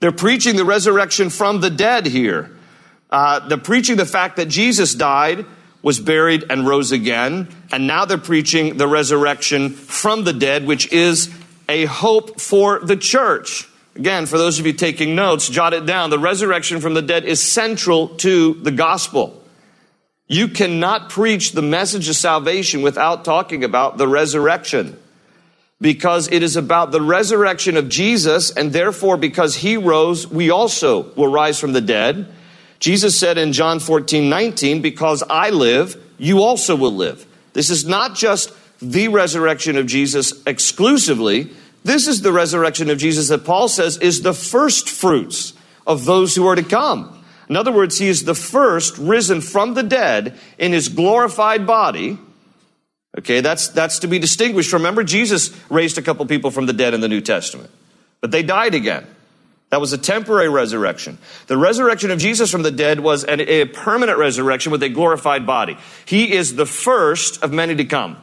They're 0.00 0.12
preaching 0.12 0.56
the 0.56 0.64
resurrection 0.64 1.30
from 1.30 1.60
the 1.60 1.70
dead 1.70 2.06
here. 2.06 2.50
Uh, 3.10 3.46
they're 3.48 3.58
preaching 3.58 3.96
the 3.96 4.06
fact 4.06 4.36
that 4.36 4.48
Jesus 4.48 4.94
died, 4.94 5.46
was 5.80 6.00
buried, 6.00 6.44
and 6.50 6.66
rose 6.66 6.92
again. 6.92 7.48
And 7.70 7.86
now 7.86 8.04
they're 8.04 8.18
preaching 8.18 8.76
the 8.76 8.88
resurrection 8.88 9.70
from 9.70 10.24
the 10.24 10.32
dead, 10.32 10.66
which 10.66 10.92
is 10.92 11.32
a 11.68 11.84
hope 11.84 12.40
for 12.40 12.80
the 12.80 12.96
church. 12.96 13.68
Again, 13.94 14.26
for 14.26 14.38
those 14.38 14.58
of 14.58 14.66
you 14.66 14.72
taking 14.72 15.14
notes, 15.14 15.48
jot 15.48 15.74
it 15.74 15.84
down. 15.84 16.10
The 16.10 16.18
resurrection 16.18 16.80
from 16.80 16.94
the 16.94 17.02
dead 17.02 17.24
is 17.24 17.42
central 17.42 18.08
to 18.16 18.54
the 18.54 18.70
gospel. 18.70 19.42
You 20.28 20.48
cannot 20.48 21.10
preach 21.10 21.52
the 21.52 21.62
message 21.62 22.08
of 22.08 22.16
salvation 22.16 22.80
without 22.80 23.24
talking 23.24 23.64
about 23.64 23.98
the 23.98 24.08
resurrection. 24.08 24.98
Because 25.78 26.28
it 26.32 26.42
is 26.42 26.56
about 26.56 26.90
the 26.90 27.02
resurrection 27.02 27.76
of 27.76 27.88
Jesus, 27.88 28.50
and 28.50 28.72
therefore, 28.72 29.16
because 29.16 29.56
he 29.56 29.76
rose, 29.76 30.26
we 30.26 30.48
also 30.48 31.12
will 31.14 31.30
rise 31.30 31.58
from 31.58 31.72
the 31.72 31.80
dead. 31.80 32.26
Jesus 32.78 33.18
said 33.18 33.36
in 33.36 33.52
John 33.52 33.78
14, 33.78 34.28
19, 34.28 34.80
Because 34.80 35.22
I 35.28 35.50
live, 35.50 35.96
you 36.18 36.40
also 36.40 36.76
will 36.76 36.94
live. 36.94 37.26
This 37.52 37.68
is 37.68 37.84
not 37.84 38.14
just 38.14 38.52
the 38.80 39.08
resurrection 39.08 39.76
of 39.76 39.86
Jesus 39.86 40.32
exclusively, 40.46 41.50
this 41.84 42.06
is 42.06 42.22
the 42.22 42.32
resurrection 42.32 42.90
of 42.90 42.98
Jesus 42.98 43.28
that 43.28 43.44
Paul 43.44 43.68
says 43.68 43.98
is 43.98 44.22
the 44.22 44.34
first 44.34 44.88
fruits 44.88 45.54
of 45.86 46.04
those 46.04 46.34
who 46.34 46.46
are 46.46 46.54
to 46.54 46.62
come. 46.62 47.18
In 47.48 47.56
other 47.56 47.72
words, 47.72 47.98
he 47.98 48.08
is 48.08 48.24
the 48.24 48.34
first 48.34 48.96
risen 48.98 49.40
from 49.40 49.74
the 49.74 49.82
dead 49.82 50.38
in 50.58 50.72
his 50.72 50.88
glorified 50.88 51.66
body. 51.66 52.18
Okay, 53.18 53.40
that's, 53.40 53.68
that's 53.68 53.98
to 54.00 54.06
be 54.06 54.18
distinguished. 54.18 54.72
Remember, 54.72 55.04
Jesus 55.04 55.54
raised 55.68 55.98
a 55.98 56.02
couple 56.02 56.24
people 56.26 56.50
from 56.50 56.66
the 56.66 56.72
dead 56.72 56.94
in 56.94 57.00
the 57.00 57.08
New 57.08 57.20
Testament, 57.20 57.70
but 58.20 58.30
they 58.30 58.42
died 58.42 58.74
again. 58.74 59.06
That 59.68 59.80
was 59.80 59.92
a 59.92 59.98
temporary 59.98 60.50
resurrection. 60.50 61.18
The 61.46 61.56
resurrection 61.56 62.10
of 62.10 62.18
Jesus 62.18 62.50
from 62.50 62.62
the 62.62 62.70
dead 62.70 63.00
was 63.00 63.24
an, 63.24 63.40
a 63.40 63.64
permanent 63.64 64.18
resurrection 64.18 64.70
with 64.70 64.82
a 64.82 64.90
glorified 64.90 65.46
body. 65.46 65.78
He 66.04 66.32
is 66.32 66.56
the 66.56 66.66
first 66.66 67.42
of 67.42 67.52
many 67.52 67.74
to 67.76 67.84
come. 67.86 68.18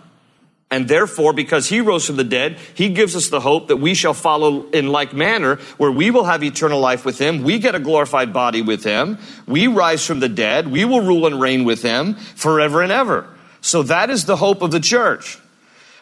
And 0.71 0.87
therefore, 0.87 1.33
because 1.33 1.67
he 1.67 1.81
rose 1.81 2.05
from 2.05 2.17
the 2.17 2.23
dead, 2.23 2.59
he 2.75 2.89
gives 2.89 3.15
us 3.15 3.29
the 3.29 3.39
hope 3.39 3.69
that 3.69 3.77
we 3.77 3.95
shall 3.95 4.13
follow 4.13 4.69
in 4.69 4.91
like 4.91 5.13
manner, 5.13 5.55
where 5.77 5.91
we 5.91 6.11
will 6.11 6.25
have 6.25 6.43
eternal 6.43 6.79
life 6.79 7.05
with 7.05 7.17
him. 7.17 7.43
We 7.43 7.57
get 7.57 7.73
a 7.73 7.79
glorified 7.79 8.33
body 8.33 8.61
with 8.61 8.83
him. 8.83 9.17
We 9.47 9.65
rise 9.65 10.05
from 10.05 10.19
the 10.19 10.29
dead. 10.29 10.67
We 10.67 10.85
will 10.85 11.01
rule 11.01 11.25
and 11.25 11.41
reign 11.41 11.63
with 11.63 11.81
him 11.81 12.13
forever 12.13 12.83
and 12.83 12.91
ever. 12.91 13.27
So 13.61 13.81
that 13.83 14.11
is 14.11 14.25
the 14.25 14.35
hope 14.35 14.61
of 14.61 14.69
the 14.69 14.79
church. 14.79 15.39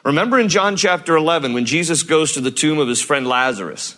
Remember 0.04 0.38
in 0.38 0.50
John 0.50 0.76
chapter 0.76 1.16
11, 1.16 1.54
when 1.54 1.66
Jesus 1.66 2.04
goes 2.04 2.34
to 2.34 2.42
the 2.42 2.52
tomb 2.52 2.80
of 2.80 2.90
his 2.90 3.02
friend 3.02 3.26
Lazarus, 3.26 3.96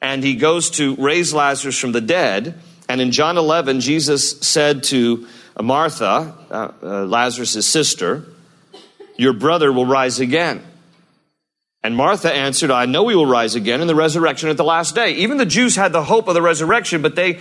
and 0.00 0.24
he 0.24 0.36
goes 0.36 0.70
to 0.70 0.94
raise 0.96 1.34
Lazarus 1.34 1.78
from 1.78 1.92
the 1.92 2.00
dead, 2.00 2.58
and 2.88 3.00
in 3.00 3.12
John 3.12 3.36
11, 3.36 3.80
Jesus 3.80 4.40
said 4.40 4.84
to 4.84 5.26
Martha, 5.60 6.34
uh, 6.50 6.72
uh, 6.82 7.04
Lazarus' 7.04 7.66
sister, 7.66 8.26
Your 9.18 9.34
brother 9.34 9.70
will 9.72 9.84
rise 9.84 10.20
again. 10.20 10.64
And 11.82 11.96
Martha 11.96 12.32
answered, 12.32 12.70
I 12.70 12.86
know 12.86 13.02
we 13.02 13.14
will 13.14 13.26
rise 13.26 13.54
again 13.54 13.80
in 13.80 13.86
the 13.86 13.94
resurrection 13.94 14.48
at 14.48 14.56
the 14.56 14.64
last 14.64 14.94
day. 14.94 15.12
Even 15.14 15.36
the 15.36 15.46
Jews 15.46 15.76
had 15.76 15.92
the 15.92 16.04
hope 16.04 16.28
of 16.28 16.34
the 16.34 16.42
resurrection, 16.42 17.02
but 17.02 17.14
they, 17.14 17.40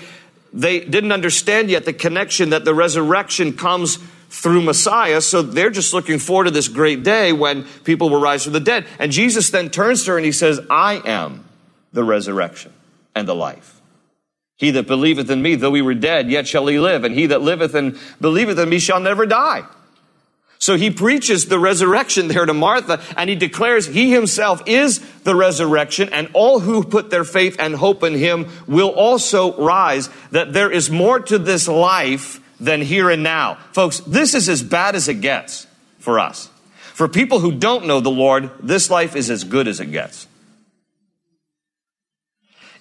they 0.54 0.80
didn't 0.80 1.12
understand 1.12 1.70
yet 1.70 1.86
the 1.86 1.94
connection 1.94 2.50
that 2.50 2.66
the 2.66 2.74
resurrection 2.74 3.54
comes 3.54 3.98
through 4.30 4.62
Messiah. 4.62 5.22
So 5.22 5.42
they're 5.42 5.70
just 5.70 5.94
looking 5.94 6.20
forward 6.20 6.46
to 6.46 6.52
this 6.52 6.68
great 6.68 7.04
day 7.04 7.32
when 7.32 7.64
people 7.84 8.10
will 8.10 8.22
rise 8.22 8.44
from 8.44 8.54
the 8.54 8.60
dead. 8.60 8.86
And 9.00 9.12
Jesus 9.12 9.50
then 9.50 9.70
turns 9.70 10.04
to 10.06 10.12
her 10.12 10.18
and 10.18 10.26
he 10.26 10.32
says, 10.32 10.60
I 10.70 11.02
am 11.06 11.46
the 11.94 12.04
resurrection 12.04 12.74
and 13.16 13.28
the 13.28 13.36
life. 13.36 13.82
He 14.58 14.72
that 14.72 14.88
believeth 14.88 15.30
in 15.30 15.42
me, 15.42 15.56
though 15.56 15.74
he 15.74 15.84
were 15.84 15.94
dead, 15.94 16.30
yet 16.30 16.48
shall 16.48 16.66
he 16.68 16.80
live. 16.80 17.04
And 17.04 17.14
he 17.14 17.28
that 17.28 17.42
liveth 17.42 17.76
and 17.76 17.98
believeth 18.20 18.58
in 18.58 18.70
me 18.70 18.80
shall 18.80 19.00
never 19.00 19.26
die. 19.26 19.64
So 20.60 20.76
he 20.76 20.90
preaches 20.90 21.46
the 21.46 21.60
resurrection 21.60 22.28
there 22.28 22.46
to 22.46 22.54
Martha 22.54 23.02
and 23.16 23.30
he 23.30 23.36
declares 23.36 23.86
he 23.86 24.12
himself 24.12 24.64
is 24.66 25.00
the 25.24 25.36
resurrection 25.36 26.10
and 26.12 26.30
all 26.34 26.60
who 26.60 26.84
put 26.84 27.10
their 27.10 27.24
faith 27.24 27.56
and 27.60 27.76
hope 27.76 28.04
in 28.04 28.16
him 28.16 28.48
will 28.68 28.90
also 28.90 29.56
rise, 29.64 30.10
that 30.32 30.54
there 30.54 30.72
is 30.72 30.90
more 30.90 31.20
to 31.20 31.38
this 31.38 31.68
life 31.68 32.42
than 32.60 32.82
here 32.82 33.10
and 33.10 33.24
now. 33.24 33.56
Folks, 33.72 34.00
this 34.02 34.34
is 34.34 34.50
as 34.50 34.64
bad 34.64 34.96
as 34.96 35.08
it 35.08 35.22
gets 35.22 35.68
for 36.00 36.20
us. 36.20 36.50
For 36.94 37.08
people 37.08 37.40
who 37.40 37.52
don't 37.52 37.86
know 37.86 38.00
the 38.00 38.10
Lord, 38.10 38.50
this 38.60 38.90
life 38.90 39.16
is 39.16 39.30
as 39.30 39.44
good 39.44 39.68
as 39.68 39.80
it 39.80 39.92
gets. 39.92 40.28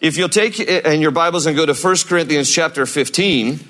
If 0.01 0.17
you'll 0.17 0.29
take 0.29 0.59
eh, 0.61 0.91
in 0.91 1.01
your 1.01 1.11
Bibles 1.11 1.47
and 1.47 1.57
go 1.57 1.67
to 1.67 1.75
1 1.75 1.97
Corinthians 2.07 2.51
chapter 2.51 2.87
15, 2.87 3.61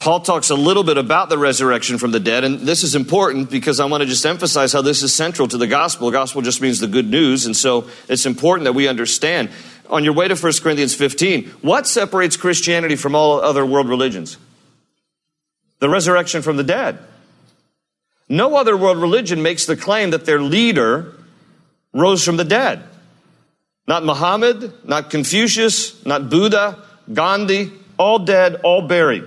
Paul 0.00 0.20
talks 0.20 0.50
a 0.50 0.54
little 0.54 0.84
bit 0.84 0.96
about 0.96 1.28
the 1.28 1.38
resurrection 1.38 1.98
from 1.98 2.12
the 2.12 2.20
dead, 2.20 2.44
and 2.44 2.60
this 2.60 2.84
is 2.84 2.94
important 2.94 3.50
because 3.50 3.80
I 3.80 3.86
want 3.86 4.02
to 4.02 4.06
just 4.06 4.24
emphasize 4.24 4.72
how 4.72 4.80
this 4.80 5.02
is 5.02 5.12
central 5.12 5.48
to 5.48 5.58
the 5.58 5.66
gospel. 5.66 6.10
Gospel 6.12 6.40
just 6.40 6.62
means 6.62 6.78
the 6.78 6.86
good 6.86 7.08
news, 7.08 7.46
and 7.46 7.56
so 7.56 7.88
it's 8.08 8.24
important 8.24 8.64
that 8.64 8.74
we 8.74 8.86
understand. 8.86 9.50
On 9.90 10.04
your 10.04 10.12
way 10.12 10.28
to 10.28 10.36
1 10.36 10.52
Corinthians 10.62 10.94
15, 10.94 11.46
what 11.62 11.86
separates 11.86 12.36
Christianity 12.36 12.94
from 12.94 13.16
all 13.16 13.40
other 13.40 13.66
world 13.66 13.88
religions? 13.88 14.36
The 15.80 15.88
resurrection 15.88 16.42
from 16.42 16.56
the 16.56 16.64
dead. 16.64 16.98
No 18.28 18.56
other 18.56 18.76
world 18.76 18.98
religion 18.98 19.42
makes 19.42 19.66
the 19.66 19.76
claim 19.76 20.10
that 20.10 20.26
their 20.26 20.40
leader 20.40 21.14
rose 21.92 22.24
from 22.24 22.36
the 22.36 22.44
dead. 22.44 22.84
Not 23.88 24.04
Muhammad, 24.04 24.86
not 24.86 25.10
Confucius, 25.10 26.04
not 26.06 26.28
Buddha, 26.30 26.84
Gandhi, 27.12 27.72
all 27.98 28.20
dead, 28.20 28.60
all 28.62 28.86
buried. 28.86 29.24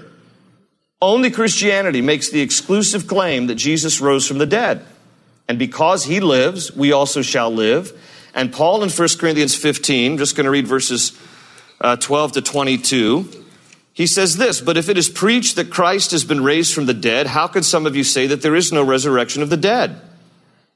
Only 1.01 1.31
Christianity 1.31 2.01
makes 2.01 2.29
the 2.29 2.41
exclusive 2.41 3.07
claim 3.07 3.47
that 3.47 3.55
Jesus 3.55 3.99
rose 3.99 4.27
from 4.27 4.37
the 4.37 4.45
dead. 4.45 4.85
And 5.47 5.57
because 5.57 6.05
he 6.05 6.19
lives, 6.19 6.73
we 6.75 6.91
also 6.91 7.21
shall 7.21 7.51
live. 7.51 7.91
And 8.33 8.53
Paul 8.53 8.83
in 8.83 8.89
1 8.89 9.07
Corinthians 9.19 9.55
15, 9.55 10.17
just 10.17 10.35
going 10.35 10.45
to 10.45 10.51
read 10.51 10.67
verses 10.67 11.19
uh, 11.81 11.95
12 11.95 12.33
to 12.33 12.41
22, 12.41 13.45
he 13.93 14.07
says 14.07 14.37
this 14.37 14.61
But 14.61 14.77
if 14.77 14.89
it 14.89 14.97
is 14.97 15.09
preached 15.09 15.55
that 15.55 15.71
Christ 15.71 16.11
has 16.11 16.23
been 16.23 16.43
raised 16.43 16.73
from 16.73 16.85
the 16.85 16.93
dead, 16.93 17.27
how 17.27 17.47
can 17.47 17.63
some 17.63 17.85
of 17.85 17.95
you 17.95 18.03
say 18.03 18.27
that 18.27 18.41
there 18.41 18.55
is 18.55 18.71
no 18.71 18.83
resurrection 18.83 19.41
of 19.41 19.49
the 19.49 19.57
dead? 19.57 19.99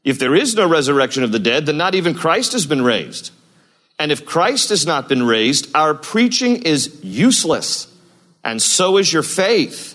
If 0.03 0.19
there 0.19 0.35
is 0.35 0.55
no 0.55 0.67
resurrection 0.67 1.23
of 1.23 1.31
the 1.31 1.39
dead, 1.39 1.65
then 1.65 1.77
not 1.77 1.95
even 1.95 2.13
Christ 2.13 2.51
has 2.53 2.65
been 2.65 2.83
raised. 2.83 3.31
And 3.97 4.11
if 4.11 4.25
Christ 4.25 4.69
has 4.69 4.85
not 4.85 5.07
been 5.07 5.23
raised, 5.23 5.73
our 5.75 5.93
preaching 5.93 6.63
is 6.63 6.99
useless, 7.01 7.87
and 8.43 8.61
so 8.61 8.97
is 8.97 9.11
your 9.11 9.23
faith. 9.23 9.94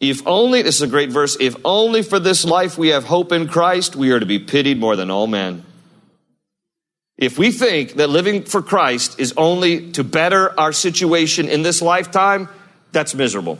If 0.00 0.26
only, 0.26 0.62
this 0.62 0.76
is 0.76 0.82
a 0.82 0.86
great 0.86 1.10
verse, 1.10 1.36
if 1.40 1.56
only 1.64 2.02
for 2.02 2.18
this 2.18 2.44
life 2.44 2.76
we 2.76 2.88
have 2.88 3.04
hope 3.04 3.32
in 3.32 3.48
Christ, 3.48 3.96
we 3.96 4.10
are 4.12 4.20
to 4.20 4.26
be 4.26 4.38
pitied 4.38 4.78
more 4.78 4.94
than 4.94 5.10
all 5.10 5.26
men. 5.26 5.64
If 7.16 7.38
we 7.38 7.50
think 7.50 7.94
that 7.94 8.10
living 8.10 8.44
for 8.44 8.60
Christ 8.60 9.18
is 9.18 9.32
only 9.38 9.92
to 9.92 10.04
better 10.04 10.58
our 10.60 10.72
situation 10.72 11.48
in 11.48 11.62
this 11.62 11.80
lifetime, 11.80 12.50
that's 12.92 13.14
miserable. 13.14 13.58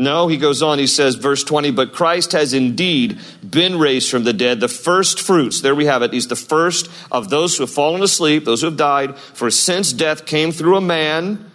No, 0.00 0.28
he 0.28 0.36
goes 0.36 0.62
on, 0.62 0.78
he 0.78 0.86
says, 0.86 1.16
verse 1.16 1.42
20, 1.42 1.72
but 1.72 1.92
Christ 1.92 2.32
has 2.32 2.54
indeed 2.54 3.18
been 3.48 3.80
raised 3.80 4.08
from 4.08 4.22
the 4.22 4.32
dead, 4.32 4.60
the 4.60 4.68
first 4.68 5.20
fruits. 5.20 5.60
There 5.60 5.74
we 5.74 5.86
have 5.86 6.02
it. 6.02 6.12
He's 6.12 6.28
the 6.28 6.36
first 6.36 6.88
of 7.10 7.30
those 7.30 7.56
who 7.56 7.64
have 7.64 7.70
fallen 7.70 8.00
asleep, 8.00 8.44
those 8.44 8.60
who 8.60 8.68
have 8.68 8.76
died. 8.76 9.18
For 9.18 9.50
since 9.50 9.92
death 9.92 10.24
came 10.24 10.52
through 10.52 10.76
a 10.76 10.80
man, 10.80 11.47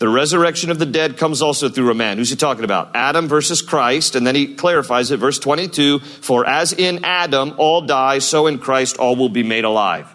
the 0.00 0.08
resurrection 0.08 0.70
of 0.70 0.78
the 0.78 0.86
dead 0.86 1.18
comes 1.18 1.42
also 1.42 1.68
through 1.68 1.90
a 1.90 1.94
man. 1.94 2.16
Who's 2.16 2.30
he 2.30 2.36
talking 2.36 2.64
about? 2.64 2.96
Adam 2.96 3.28
versus 3.28 3.60
Christ. 3.60 4.16
And 4.16 4.26
then 4.26 4.34
he 4.34 4.54
clarifies 4.54 5.10
it, 5.10 5.18
verse 5.18 5.38
22, 5.38 5.98
for 5.98 6.46
as 6.46 6.72
in 6.72 7.04
Adam 7.04 7.54
all 7.58 7.82
die, 7.82 8.18
so 8.18 8.46
in 8.46 8.58
Christ 8.58 8.96
all 8.96 9.14
will 9.14 9.28
be 9.28 9.42
made 9.42 9.64
alive. 9.64 10.10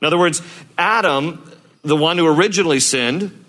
In 0.00 0.06
other 0.06 0.18
words, 0.18 0.40
Adam, 0.78 1.42
the 1.82 1.96
one 1.96 2.16
who 2.16 2.28
originally 2.28 2.78
sinned, 2.78 3.44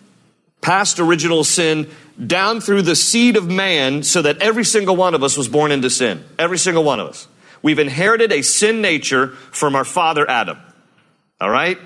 passed 0.62 1.00
original 1.00 1.44
sin 1.44 1.88
down 2.26 2.62
through 2.62 2.82
the 2.82 2.96
seed 2.96 3.38
of 3.38 3.48
man 3.48 4.02
so 4.02 4.24
that 4.24 4.42
every 4.42 4.66
single 4.66 4.96
one 4.96 5.14
of 5.14 5.24
us 5.24 5.38
was 5.38 5.48
born 5.48 5.72
into 5.72 5.92
sin. 5.92 6.26
Every 6.40 6.58
single 6.58 6.84
one 6.84 7.00
of 7.00 7.10
us. 7.10 7.28
We've 7.62 7.78
inherited 7.78 8.32
a 8.32 8.42
sin 8.42 8.82
nature 8.82 9.28
from 9.52 9.76
our 9.76 9.86
father 9.86 10.28
Adam. 10.28 10.58
All 11.40 11.52
right? 11.52 11.78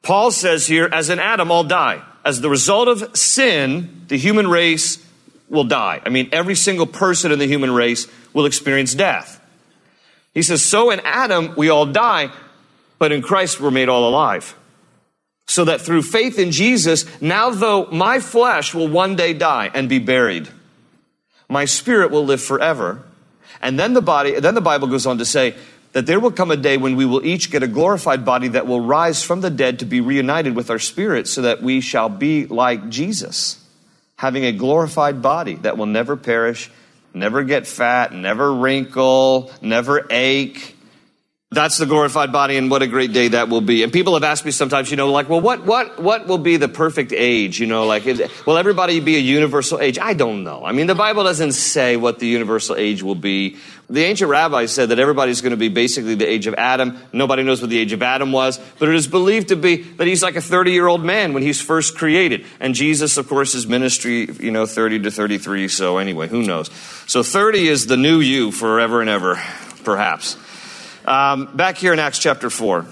Paul 0.00 0.30
says 0.30 0.66
here, 0.66 0.88
as 0.90 1.10
in 1.10 1.18
Adam, 1.18 1.50
all 1.50 1.64
die. 1.64 2.02
As 2.24 2.40
the 2.40 2.48
result 2.48 2.88
of 2.88 3.16
sin, 3.16 4.04
the 4.08 4.18
human 4.18 4.48
race 4.48 5.04
will 5.48 5.64
die. 5.64 6.00
I 6.04 6.08
mean, 6.08 6.28
every 6.32 6.54
single 6.54 6.86
person 6.86 7.32
in 7.32 7.38
the 7.38 7.46
human 7.46 7.72
race 7.72 8.06
will 8.32 8.46
experience 8.46 8.94
death. 8.94 9.40
He 10.32 10.42
says, 10.42 10.64
so 10.64 10.90
in 10.90 11.00
Adam, 11.00 11.54
we 11.56 11.68
all 11.68 11.86
die, 11.86 12.30
but 12.98 13.12
in 13.12 13.22
Christ, 13.22 13.60
we're 13.60 13.70
made 13.70 13.88
all 13.88 14.08
alive 14.08 14.54
so 15.46 15.66
that 15.66 15.80
through 15.80 16.02
faith 16.02 16.38
in 16.38 16.50
Jesus, 16.50 17.04
now 17.20 17.50
though 17.50 17.86
my 17.86 18.20
flesh 18.20 18.74
will 18.74 18.88
one 18.88 19.16
day 19.16 19.34
die 19.34 19.70
and 19.74 19.88
be 19.88 19.98
buried, 19.98 20.48
my 21.48 21.66
spirit 21.66 22.10
will 22.10 22.24
live 22.24 22.40
forever. 22.40 23.02
And 23.60 23.78
then 23.78 23.92
the 23.92 24.00
body, 24.00 24.40
then 24.40 24.54
the 24.54 24.62
Bible 24.62 24.88
goes 24.88 25.06
on 25.06 25.18
to 25.18 25.24
say 25.24 25.54
that 25.92 26.06
there 26.06 26.20
will 26.20 26.32
come 26.32 26.50
a 26.50 26.56
day 26.56 26.76
when 26.76 26.96
we 26.96 27.04
will 27.04 27.24
each 27.24 27.50
get 27.50 27.62
a 27.62 27.68
glorified 27.68 28.24
body 28.24 28.48
that 28.48 28.66
will 28.66 28.80
rise 28.80 29.22
from 29.22 29.40
the 29.40 29.50
dead 29.50 29.78
to 29.78 29.84
be 29.84 30.00
reunited 30.00 30.56
with 30.56 30.70
our 30.70 30.78
spirit 30.78 31.28
so 31.28 31.42
that 31.42 31.62
we 31.62 31.80
shall 31.80 32.08
be 32.08 32.46
like 32.46 32.88
Jesus, 32.88 33.62
having 34.16 34.44
a 34.44 34.52
glorified 34.52 35.20
body 35.20 35.56
that 35.56 35.76
will 35.76 35.86
never 35.86 36.16
perish, 36.16 36.70
never 37.12 37.44
get 37.44 37.66
fat, 37.66 38.12
never 38.12 38.52
wrinkle, 38.52 39.52
never 39.60 40.06
ache 40.10 40.76
that's 41.52 41.78
the 41.78 41.86
glorified 41.86 42.32
body, 42.32 42.56
and 42.56 42.70
what 42.70 42.82
a 42.82 42.86
great 42.86 43.12
day 43.12 43.28
that 43.28 43.48
will 43.48 43.60
be. 43.60 43.82
And 43.82 43.92
people 43.92 44.14
have 44.14 44.24
asked 44.24 44.44
me 44.44 44.50
sometimes, 44.50 44.90
you 44.90 44.96
know, 44.96 45.12
like, 45.12 45.28
well, 45.28 45.40
what, 45.40 45.64
what, 45.64 46.00
what 46.00 46.26
will 46.26 46.38
be 46.38 46.56
the 46.56 46.68
perfect 46.68 47.12
age? 47.12 47.60
You 47.60 47.66
know, 47.66 47.86
like, 47.86 48.04
will 48.46 48.56
everybody 48.56 49.00
be 49.00 49.16
a 49.16 49.20
universal 49.20 49.78
age? 49.78 49.98
I 49.98 50.14
don't 50.14 50.44
know. 50.44 50.64
I 50.64 50.72
mean, 50.72 50.86
the 50.86 50.94
Bible 50.94 51.24
doesn't 51.24 51.52
say 51.52 51.96
what 51.96 52.18
the 52.18 52.26
universal 52.26 52.76
age 52.76 53.02
will 53.02 53.14
be. 53.14 53.58
The 53.90 54.04
ancient 54.04 54.30
rabbis 54.30 54.72
said 54.72 54.88
that 54.88 54.98
everybody's 54.98 55.42
going 55.42 55.50
to 55.50 55.58
be 55.58 55.68
basically 55.68 56.14
the 56.14 56.26
age 56.26 56.46
of 56.46 56.54
Adam. 56.54 56.96
Nobody 57.12 57.42
knows 57.42 57.60
what 57.60 57.68
the 57.68 57.78
age 57.78 57.92
of 57.92 58.02
Adam 58.02 58.32
was, 58.32 58.58
but 58.78 58.88
it 58.88 58.94
is 58.94 59.06
believed 59.06 59.48
to 59.48 59.56
be 59.56 59.82
that 59.82 60.06
he's 60.06 60.22
like 60.22 60.36
a 60.36 60.40
30 60.40 60.72
year 60.72 60.86
old 60.86 61.04
man 61.04 61.34
when 61.34 61.42
he's 61.42 61.60
first 61.60 61.98
created. 61.98 62.46
And 62.60 62.74
Jesus, 62.74 63.18
of 63.18 63.28
course, 63.28 63.52
his 63.52 63.66
ministry, 63.66 64.30
you 64.40 64.50
know, 64.50 64.64
30 64.64 65.00
to 65.00 65.10
33. 65.10 65.68
So 65.68 65.98
anyway, 65.98 66.28
who 66.28 66.42
knows? 66.42 66.70
So 67.06 67.22
30 67.22 67.68
is 67.68 67.86
the 67.86 67.98
new 67.98 68.20
you 68.20 68.50
forever 68.50 69.02
and 69.02 69.10
ever, 69.10 69.38
perhaps. 69.84 70.38
Um, 71.04 71.56
back 71.56 71.78
here 71.78 71.92
in 71.92 71.98
Acts 71.98 72.20
chapter 72.20 72.48
4. 72.48 72.86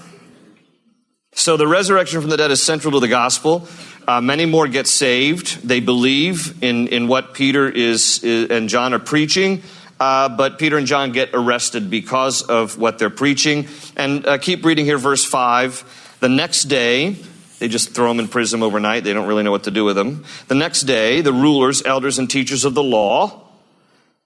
So 1.33 1.55
the 1.55 1.67
resurrection 1.67 2.19
from 2.19 2.29
the 2.29 2.35
dead 2.35 2.51
is 2.51 2.61
central 2.61 2.91
to 2.93 2.99
the 2.99 3.07
gospel. 3.07 3.67
Uh, 4.05 4.19
many 4.19 4.45
more 4.45 4.67
get 4.67 4.85
saved. 4.85 5.65
They 5.65 5.79
believe 5.79 6.61
in, 6.61 6.87
in 6.87 7.07
what 7.07 7.33
Peter 7.33 7.69
is, 7.69 8.21
is 8.23 8.49
and 8.49 8.67
John 8.67 8.93
are 8.93 8.99
preaching. 8.99 9.63
Uh, 9.97 10.27
but 10.27 10.59
Peter 10.59 10.77
and 10.77 10.87
John 10.87 11.13
get 11.13 11.29
arrested 11.33 11.89
because 11.89 12.41
of 12.41 12.77
what 12.77 12.99
they're 12.99 13.09
preaching. 13.09 13.67
And 13.95 14.25
uh, 14.25 14.39
keep 14.39 14.65
reading 14.65 14.83
here, 14.83 14.97
verse 14.97 15.23
5. 15.23 16.17
The 16.19 16.29
next 16.29 16.63
day, 16.63 17.15
they 17.59 17.69
just 17.69 17.91
throw 17.91 18.09
them 18.09 18.19
in 18.19 18.27
prison 18.27 18.61
overnight. 18.61 19.05
They 19.05 19.13
don't 19.13 19.27
really 19.27 19.43
know 19.43 19.51
what 19.51 19.63
to 19.65 19.71
do 19.71 19.85
with 19.85 19.95
them. 19.95 20.25
The 20.49 20.55
next 20.55 20.81
day, 20.81 21.21
the 21.21 21.31
rulers, 21.31 21.81
elders, 21.85 22.19
and 22.19 22.29
teachers 22.29 22.65
of 22.65 22.73
the 22.73 22.83
law 22.83 23.40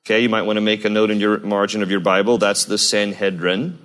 Okay, 0.06 0.20
you 0.20 0.30
might 0.30 0.44
want 0.44 0.58
to 0.58 0.62
make 0.62 0.86
a 0.86 0.90
note 0.90 1.10
in 1.10 1.20
your 1.20 1.40
margin 1.40 1.82
of 1.82 1.90
your 1.90 2.00
Bible. 2.00 2.38
That's 2.38 2.66
the 2.66 2.78
Sanhedrin. 2.78 3.80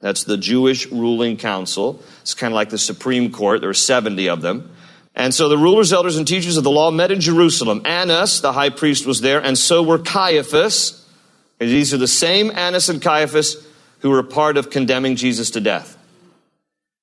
That's 0.00 0.24
the 0.24 0.38
Jewish 0.38 0.90
ruling 0.90 1.36
council. 1.36 2.02
It's 2.22 2.32
kind 2.32 2.50
of 2.50 2.54
like 2.54 2.70
the 2.70 2.78
Supreme 2.78 3.30
Court. 3.30 3.60
There 3.60 3.68
are 3.68 3.74
70 3.74 4.30
of 4.30 4.40
them. 4.40 4.74
And 5.14 5.34
so 5.34 5.50
the 5.50 5.58
rulers, 5.58 5.92
elders, 5.92 6.16
and 6.16 6.26
teachers 6.26 6.56
of 6.56 6.64
the 6.64 6.70
law 6.70 6.90
met 6.90 7.10
in 7.10 7.20
Jerusalem. 7.20 7.82
Annas, 7.84 8.40
the 8.40 8.54
high 8.54 8.70
priest, 8.70 9.04
was 9.04 9.20
there, 9.20 9.38
and 9.42 9.58
so 9.58 9.82
were 9.82 9.98
Caiaphas. 9.98 11.06
And 11.60 11.68
these 11.68 11.92
are 11.92 11.98
the 11.98 12.08
same 12.08 12.50
Annas 12.52 12.88
and 12.88 13.02
Caiaphas 13.02 13.66
who 13.98 14.08
were 14.08 14.20
a 14.20 14.24
part 14.24 14.56
of 14.56 14.70
condemning 14.70 15.14
Jesus 15.14 15.50
to 15.50 15.60
death. 15.60 15.98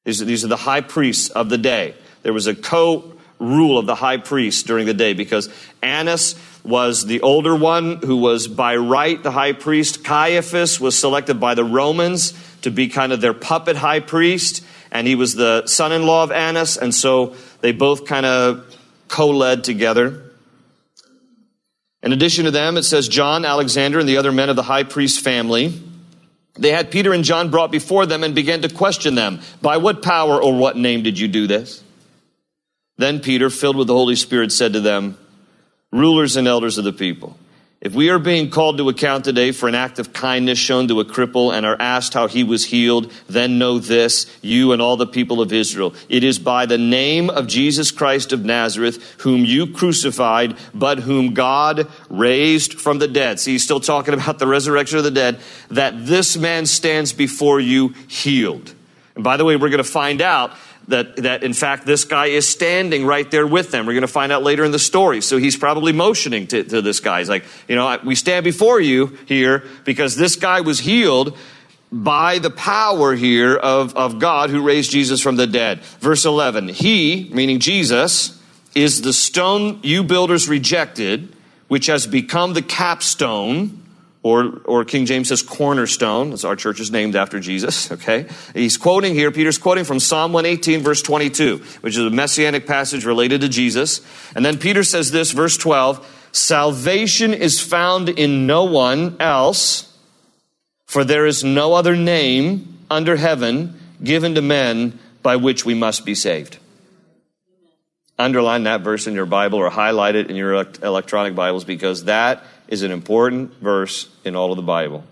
These 0.03 0.20
are, 0.20 0.25
these 0.25 0.44
are 0.44 0.48
the 0.50 0.58
high 0.58 0.82
priests 0.82 1.30
of 1.30 1.50
the 1.50 1.60
day. 1.60 1.94
There 2.24 2.34
was 2.34 2.48
a 2.48 2.56
co 2.56 3.12
rule 3.43 3.77
of 3.77 3.85
the 3.85 3.95
high 3.95 4.17
priest 4.17 4.65
during 4.67 4.85
the 4.85 4.93
day 4.93 5.13
because 5.13 5.50
Annas 5.81 6.35
was 6.63 7.05
the 7.05 7.21
older 7.21 7.55
one 7.55 7.97
who 7.97 8.17
was 8.17 8.47
by 8.47 8.75
right 8.75 9.21
the 9.21 9.31
high 9.31 9.53
priest. 9.53 10.03
Caiaphas 10.03 10.79
was 10.79 10.97
selected 10.97 11.39
by 11.39 11.55
the 11.55 11.63
Romans 11.63 12.33
to 12.62 12.71
be 12.71 12.88
kind 12.88 13.12
of 13.12 13.21
their 13.21 13.33
puppet 13.33 13.75
high 13.75 14.00
priest, 14.00 14.63
and 14.91 15.05
he 15.05 15.15
was 15.15 15.35
the 15.35 15.67
son 15.67 15.91
in 15.91 16.05
law 16.05 16.23
of 16.23 16.31
Annas, 16.31 16.77
and 16.77 16.95
so 16.95 17.35
they 17.62 17.73
both 17.73 18.05
kind 18.05 18.25
of 18.25 18.65
co 19.07 19.29
led 19.29 19.63
together. 19.63 20.21
In 22.01 22.12
addition 22.12 22.45
to 22.45 22.51
them, 22.51 22.77
it 22.77 22.83
says 22.83 23.07
John, 23.07 23.45
Alexander, 23.45 24.00
and 24.00 24.07
the 24.07 24.17
other 24.17 24.31
men 24.31 24.50
of 24.50 24.55
the 24.55 24.63
high 24.63 24.83
priest 24.83 25.21
family. 25.21 25.81
They 26.55 26.71
had 26.71 26.91
Peter 26.91 27.13
and 27.13 27.23
John 27.23 27.50
brought 27.50 27.71
before 27.71 28.05
them 28.05 28.23
and 28.23 28.35
began 28.35 28.62
to 28.62 28.69
question 28.69 29.15
them. 29.15 29.39
By 29.62 29.77
what 29.77 30.03
power 30.03 30.41
or 30.41 30.55
what 30.55 30.77
name 30.77 31.01
did 31.01 31.17
you 31.17 31.27
do 31.27 31.47
this? 31.47 31.83
Then 33.03 33.19
Peter, 33.19 33.50
filled 33.50 33.75
with 33.75 33.88
the 33.88 33.93
Holy 33.93 34.15
Spirit, 34.15 34.53
said 34.53 34.72
to 34.72 34.79
them, 34.79 35.17
Rulers 35.91 36.38
and 36.38 36.48
elders 36.48 36.77
of 36.77 36.86
the 36.86 36.93
people, 36.93 37.38
if 37.81 37.93
we 37.93 38.10
are 38.10 38.17
being 38.17 38.50
called 38.50 38.77
to 38.77 38.88
account 38.88 39.25
today 39.25 39.51
for 39.51 39.67
an 39.67 39.75
act 39.75 40.00
of 40.00 40.13
kindness 40.13 40.57
shown 40.57 40.88
to 40.88 41.01
a 41.01 41.03
cripple 41.03 41.53
and 41.53 41.65
are 41.65 41.75
asked 41.81 42.13
how 42.13 42.27
he 42.27 42.45
was 42.45 42.63
healed, 42.63 43.12
then 43.27 43.60
know 43.60 43.77
this, 43.77 44.25
you 44.41 44.72
and 44.72 44.81
all 44.81 44.95
the 44.95 45.05
people 45.05 45.41
of 45.41 45.51
Israel. 45.51 45.93
It 46.07 46.24
is 46.24 46.39
by 46.39 46.65
the 46.65 46.77
name 46.77 47.29
of 47.29 47.48
Jesus 47.48 47.91
Christ 47.91 48.31
of 48.31 48.45
Nazareth, 48.45 49.15
whom 49.19 49.43
you 49.43 49.67
crucified, 49.67 50.55
but 50.74 51.00
whom 51.00 51.33
God 51.33 51.89
raised 52.10 52.79
from 52.79 53.00
the 53.00 53.10
dead. 53.10 53.38
See, 53.38 53.51
he's 53.51 53.65
still 53.65 53.81
talking 53.81 54.13
about 54.13 54.39
the 54.39 54.48
resurrection 54.48 54.98
of 54.98 55.03
the 55.03 55.12
dead, 55.12 55.41
that 55.72 56.05
this 56.05 56.38
man 56.38 56.65
stands 56.67 57.12
before 57.12 57.60
you 57.60 57.89
healed. 58.07 58.74
And 59.15 59.25
by 59.25 59.36
the 59.36 59.43
way, 59.43 59.57
we're 59.57 59.67
going 59.67 59.83
to 59.83 59.83
find 59.83 60.22
out 60.22 60.53
that, 60.87 61.15
that 61.17 61.43
in 61.43 61.53
fact 61.53 61.85
this 61.85 62.05
guy 62.05 62.27
is 62.27 62.47
standing 62.47 63.05
right 63.05 63.29
there 63.29 63.47
with 63.47 63.71
them. 63.71 63.85
We're 63.85 63.93
going 63.93 64.01
to 64.01 64.07
find 64.07 64.31
out 64.31 64.43
later 64.43 64.63
in 64.63 64.71
the 64.71 64.79
story. 64.79 65.21
So 65.21 65.37
he's 65.37 65.55
probably 65.55 65.93
motioning 65.93 66.47
to, 66.47 66.63
to 66.63 66.81
this 66.81 66.99
guy. 66.99 67.19
He's 67.19 67.29
like, 67.29 67.45
you 67.67 67.75
know, 67.75 67.99
we 68.03 68.15
stand 68.15 68.43
before 68.43 68.79
you 68.79 69.17
here 69.25 69.63
because 69.85 70.15
this 70.15 70.35
guy 70.35 70.61
was 70.61 70.79
healed 70.79 71.37
by 71.91 72.39
the 72.39 72.49
power 72.49 73.13
here 73.13 73.55
of, 73.55 73.95
of 73.95 74.19
God 74.19 74.49
who 74.49 74.63
raised 74.63 74.91
Jesus 74.91 75.21
from 75.21 75.35
the 75.35 75.45
dead. 75.45 75.81
Verse 75.99 76.25
11, 76.25 76.69
he, 76.69 77.29
meaning 77.31 77.59
Jesus, 77.59 78.41
is 78.73 79.03
the 79.03 79.13
stone 79.13 79.79
you 79.83 80.03
builders 80.03 80.49
rejected, 80.49 81.35
which 81.67 81.85
has 81.85 82.07
become 82.07 82.53
the 82.53 82.63
capstone 82.63 83.82
or, 84.24 84.62
or 84.63 84.86
King 84.86 85.06
James 85.06 85.27
says 85.27 85.42
cornerstone. 85.42 86.30
That's 86.30 86.46
our 86.46 86.56
church 86.56 86.80
is 86.80 86.89
named 86.89 87.15
after 87.15 87.39
Jesus, 87.42 87.92
okay? 87.92 88.27
He's 88.53 88.77
quoting 88.77 89.13
here, 89.13 89.32
Peter's 89.32 89.58
quoting 89.58 89.84
from 89.84 90.00
Psalm 90.00 90.32
118, 90.32 90.82
verse 90.82 91.01
22, 91.01 91.58
which 91.82 91.98
is 91.98 92.06
a 92.06 92.10
messianic 92.10 92.65
passage 92.65 93.06
related 93.06 93.42
to 93.42 93.50
Jesus. 93.50 94.01
And 94.34 94.44
then 94.46 94.58
Peter 94.58 94.84
says 94.84 95.12
this, 95.12 95.32
verse 95.32 95.58
12 95.58 96.20
Salvation 96.32 97.32
is 97.32 97.62
found 97.62 98.10
in 98.10 98.48
no 98.48 98.63
one 98.63 99.18
else, 99.20 99.96
for 100.86 101.03
there 101.03 101.27
is 101.27 101.44
no 101.44 101.75
other 101.75 101.96
name 101.96 102.80
under 102.89 103.18
heaven 103.18 103.80
given 104.03 104.34
to 104.36 104.42
men 104.42 104.98
by 105.22 105.36
which 105.36 105.63
we 105.63 105.75
must 105.75 106.06
be 106.06 106.15
saved. 106.15 106.58
Underline 108.18 108.63
that 108.63 108.82
verse 108.82 109.06
in 109.06 109.15
your 109.15 109.25
Bible 109.25 109.60
or 109.60 109.70
highlight 109.70 110.15
it 110.15 110.30
in 110.30 110.36
your 110.36 110.53
electronic 110.82 111.36
Bibles 111.36 111.65
because 111.65 112.06
that 112.06 112.44
is 112.74 112.81
an 112.81 112.92
important 112.92 113.53
verse 113.62 114.09
in 114.25 114.36
all 114.36 114.51
of 114.51 114.57
the 114.57 114.64
Bible. 114.64 115.03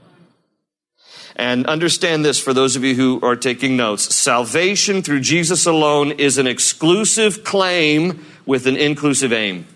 And 1.36 1.68
understand 1.68 2.26
this 2.26 2.40
for 2.40 2.54
those 2.54 2.76
of 2.76 2.84
you 2.84 2.96
who 2.96 3.20
are 3.22 3.36
taking 3.36 3.78
notes. 3.78 4.14
Salvation 4.14 5.04
through 5.04 5.20
Jesus 5.20 5.68
alone 5.68 6.12
is 6.14 6.40
an 6.40 6.48
exclusive 6.48 7.44
claim 7.44 8.26
with 8.48 8.66
an 8.66 8.78
inclusive 8.78 9.32
aim. 9.32 9.68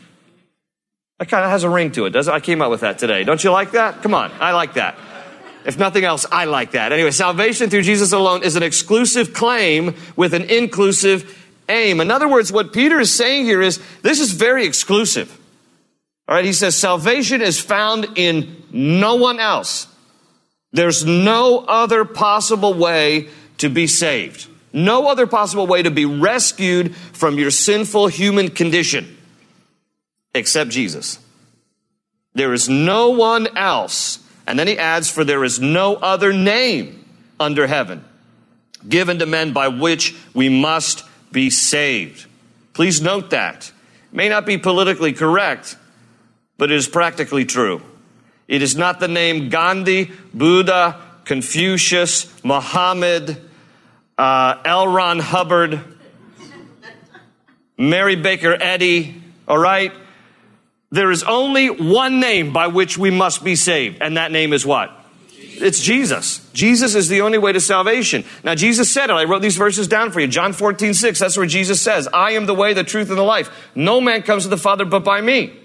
That 1.19 1.29
kind 1.29 1.45
of 1.45 1.51
has 1.51 1.63
a 1.63 1.69
ring 1.69 1.91
to 1.91 2.07
it, 2.07 2.09
does 2.09 2.27
it? 2.27 2.31
I 2.31 2.39
came 2.39 2.59
up 2.59 2.71
with 2.71 2.81
that 2.81 2.97
today. 2.97 3.23
Don't 3.23 3.43
you 3.43 3.51
like 3.51 3.71
that? 3.71 4.01
Come 4.01 4.15
on, 4.15 4.31
I 4.39 4.51
like 4.51 4.73
that. 4.73 4.97
If 5.63 5.77
nothing 5.77 6.03
else, 6.03 6.25
I 6.31 6.45
like 6.45 6.71
that. 6.71 6.91
Anyway, 6.91 7.11
salvation 7.11 7.69
through 7.69 7.83
Jesus 7.83 8.13
alone 8.13 8.43
is 8.43 8.55
an 8.55 8.63
exclusive 8.63 9.31
claim 9.31 9.95
with 10.15 10.33
an 10.33 10.43
inclusive 10.43 11.39
aim. 11.69 12.01
In 12.01 12.09
other 12.09 12.27
words, 12.27 12.51
what 12.51 12.73
Peter 12.73 12.99
is 12.99 13.13
saying 13.13 13.45
here 13.45 13.61
is 13.61 13.79
this 14.01 14.19
is 14.19 14.31
very 14.31 14.65
exclusive. 14.65 15.39
All 16.27 16.35
right, 16.35 16.45
he 16.45 16.53
says 16.53 16.75
salvation 16.75 17.41
is 17.41 17.59
found 17.59 18.07
in 18.15 18.63
no 18.71 19.15
one 19.15 19.39
else. 19.39 19.87
There's 20.71 21.05
no 21.05 21.59
other 21.59 22.03
possible 22.03 22.73
way 22.73 23.29
to 23.59 23.69
be 23.69 23.87
saved. 23.87 24.47
No 24.73 25.07
other 25.07 25.27
possible 25.27 25.67
way 25.67 25.83
to 25.83 25.91
be 25.91 26.05
rescued 26.05 26.95
from 26.95 27.37
your 27.37 27.51
sinful 27.51 28.07
human 28.07 28.49
condition 28.49 29.17
except 30.33 30.69
Jesus. 30.69 31.19
There 32.33 32.53
is 32.53 32.67
no 32.67 33.11
one 33.11 33.55
else. 33.55 34.19
And 34.45 34.59
then 34.59 34.67
he 34.67 34.77
adds, 34.77 35.09
for 35.09 35.23
there 35.23 35.43
is 35.43 35.59
no 35.59 35.95
other 35.95 36.33
name 36.33 37.05
under 37.39 37.65
heaven 37.67 38.03
given 38.87 39.19
to 39.19 39.25
men 39.25 39.53
by 39.53 39.69
which 39.69 40.15
we 40.33 40.49
must 40.49 41.03
be 41.31 41.49
saved. 41.49 42.27
Please 42.73 43.01
note 43.01 43.31
that. 43.31 43.71
It 44.11 44.15
may 44.15 44.29
not 44.29 44.45
be 44.45 44.57
politically 44.57 45.13
correct, 45.13 45.77
but 46.57 46.71
it 46.71 46.75
is 46.75 46.87
practically 46.87 47.45
true. 47.45 47.81
It 48.47 48.61
is 48.61 48.75
not 48.75 48.99
the 48.99 49.07
name 49.07 49.49
Gandhi, 49.49 50.11
Buddha, 50.33 51.01
Confucius, 51.25 52.31
Muhammad, 52.43 53.41
uh, 54.17 54.61
L. 54.63 54.87
Ron 54.87 55.19
Hubbard, 55.19 55.79
Mary 57.77 58.15
Baker 58.15 58.55
Eddy, 58.59 59.21
all 59.47 59.57
right? 59.57 59.91
There 60.91 61.11
is 61.11 61.23
only 61.23 61.69
one 61.69 62.19
name 62.19 62.53
by 62.53 62.67
which 62.67 62.97
we 62.97 63.11
must 63.11 63.43
be 63.43 63.55
saved, 63.55 64.01
and 64.01 64.17
that 64.17 64.31
name 64.31 64.53
is 64.53 64.65
what? 64.65 64.91
It's 65.57 65.81
Jesus. 65.81 66.47
Jesus 66.53 66.95
is 66.95 67.07
the 67.07 67.21
only 67.21 67.37
way 67.37 67.53
to 67.53 67.61
salvation. 67.61 68.25
Now, 68.43 68.55
Jesus 68.55 68.91
said 68.91 69.09
it. 69.09 69.13
I 69.13 69.23
wrote 69.23 69.41
these 69.41 69.57
verses 69.57 69.87
down 69.87 70.11
for 70.11 70.19
you. 70.19 70.27
John 70.27 70.53
14, 70.53 70.93
6. 70.93 71.19
That's 71.19 71.37
where 71.37 71.45
Jesus 71.45 71.81
says, 71.81 72.09
I 72.13 72.31
am 72.31 72.45
the 72.45 72.53
way, 72.53 72.73
the 72.73 72.83
truth, 72.83 73.09
and 73.09 73.17
the 73.17 73.23
life. 73.23 73.49
No 73.73 74.01
man 74.01 74.21
comes 74.21 74.43
to 74.43 74.49
the 74.49 74.57
Father 74.57 74.83
but 74.85 75.03
by 75.03 75.21
me. 75.21 75.57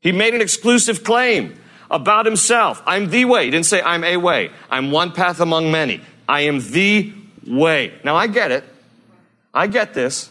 He 0.00 0.12
made 0.12 0.34
an 0.34 0.40
exclusive 0.40 1.04
claim 1.04 1.58
about 1.90 2.26
himself. 2.26 2.82
I'm 2.86 3.10
the 3.10 3.24
way. 3.24 3.44
He 3.44 3.50
didn't 3.50 3.66
say 3.66 3.82
I'm 3.82 4.04
a 4.04 4.16
way. 4.16 4.50
I'm 4.70 4.90
one 4.90 5.12
path 5.12 5.40
among 5.40 5.70
many. 5.70 6.00
I 6.28 6.42
am 6.42 6.60
the 6.60 7.12
way. 7.46 7.92
Now 8.04 8.16
I 8.16 8.26
get 8.26 8.50
it. 8.50 8.64
I 9.52 9.66
get 9.66 9.94
this. 9.94 10.30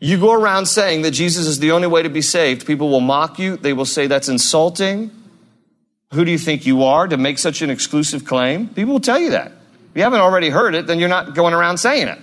You 0.00 0.18
go 0.18 0.32
around 0.32 0.66
saying 0.66 1.02
that 1.02 1.12
Jesus 1.12 1.46
is 1.46 1.60
the 1.60 1.70
only 1.70 1.86
way 1.86 2.02
to 2.02 2.10
be 2.10 2.20
saved. 2.20 2.66
People 2.66 2.90
will 2.90 3.00
mock 3.00 3.38
you. 3.38 3.56
They 3.56 3.72
will 3.72 3.86
say 3.86 4.06
that's 4.06 4.28
insulting. 4.28 5.10
Who 6.12 6.24
do 6.24 6.30
you 6.30 6.38
think 6.38 6.66
you 6.66 6.84
are 6.84 7.08
to 7.08 7.16
make 7.16 7.38
such 7.38 7.62
an 7.62 7.70
exclusive 7.70 8.24
claim? 8.24 8.68
People 8.68 8.94
will 8.94 9.00
tell 9.00 9.18
you 9.18 9.30
that. 9.30 9.52
If 9.52 9.96
you 9.96 10.02
haven't 10.02 10.20
already 10.20 10.50
heard 10.50 10.74
it, 10.74 10.86
then 10.86 10.98
you're 10.98 11.08
not 11.08 11.34
going 11.34 11.54
around 11.54 11.78
saying 11.78 12.08
it. 12.08 12.18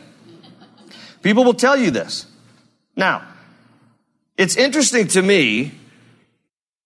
People 1.23 1.43
will 1.43 1.53
tell 1.53 1.77
you 1.77 1.91
this. 1.91 2.25
Now, 2.95 3.23
it's 4.37 4.57
interesting 4.57 5.07
to 5.09 5.21
me 5.21 5.71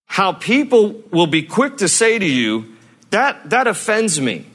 how 0.06 0.32
people 0.34 1.02
will 1.12 1.28
be 1.28 1.44
quick 1.44 1.78
to 1.78 1.88
say 1.88 2.18
to 2.18 2.26
you, 2.26 2.76
that, 3.12 3.50
that 3.50 3.68
offends 3.68 4.20
me. 4.20 4.46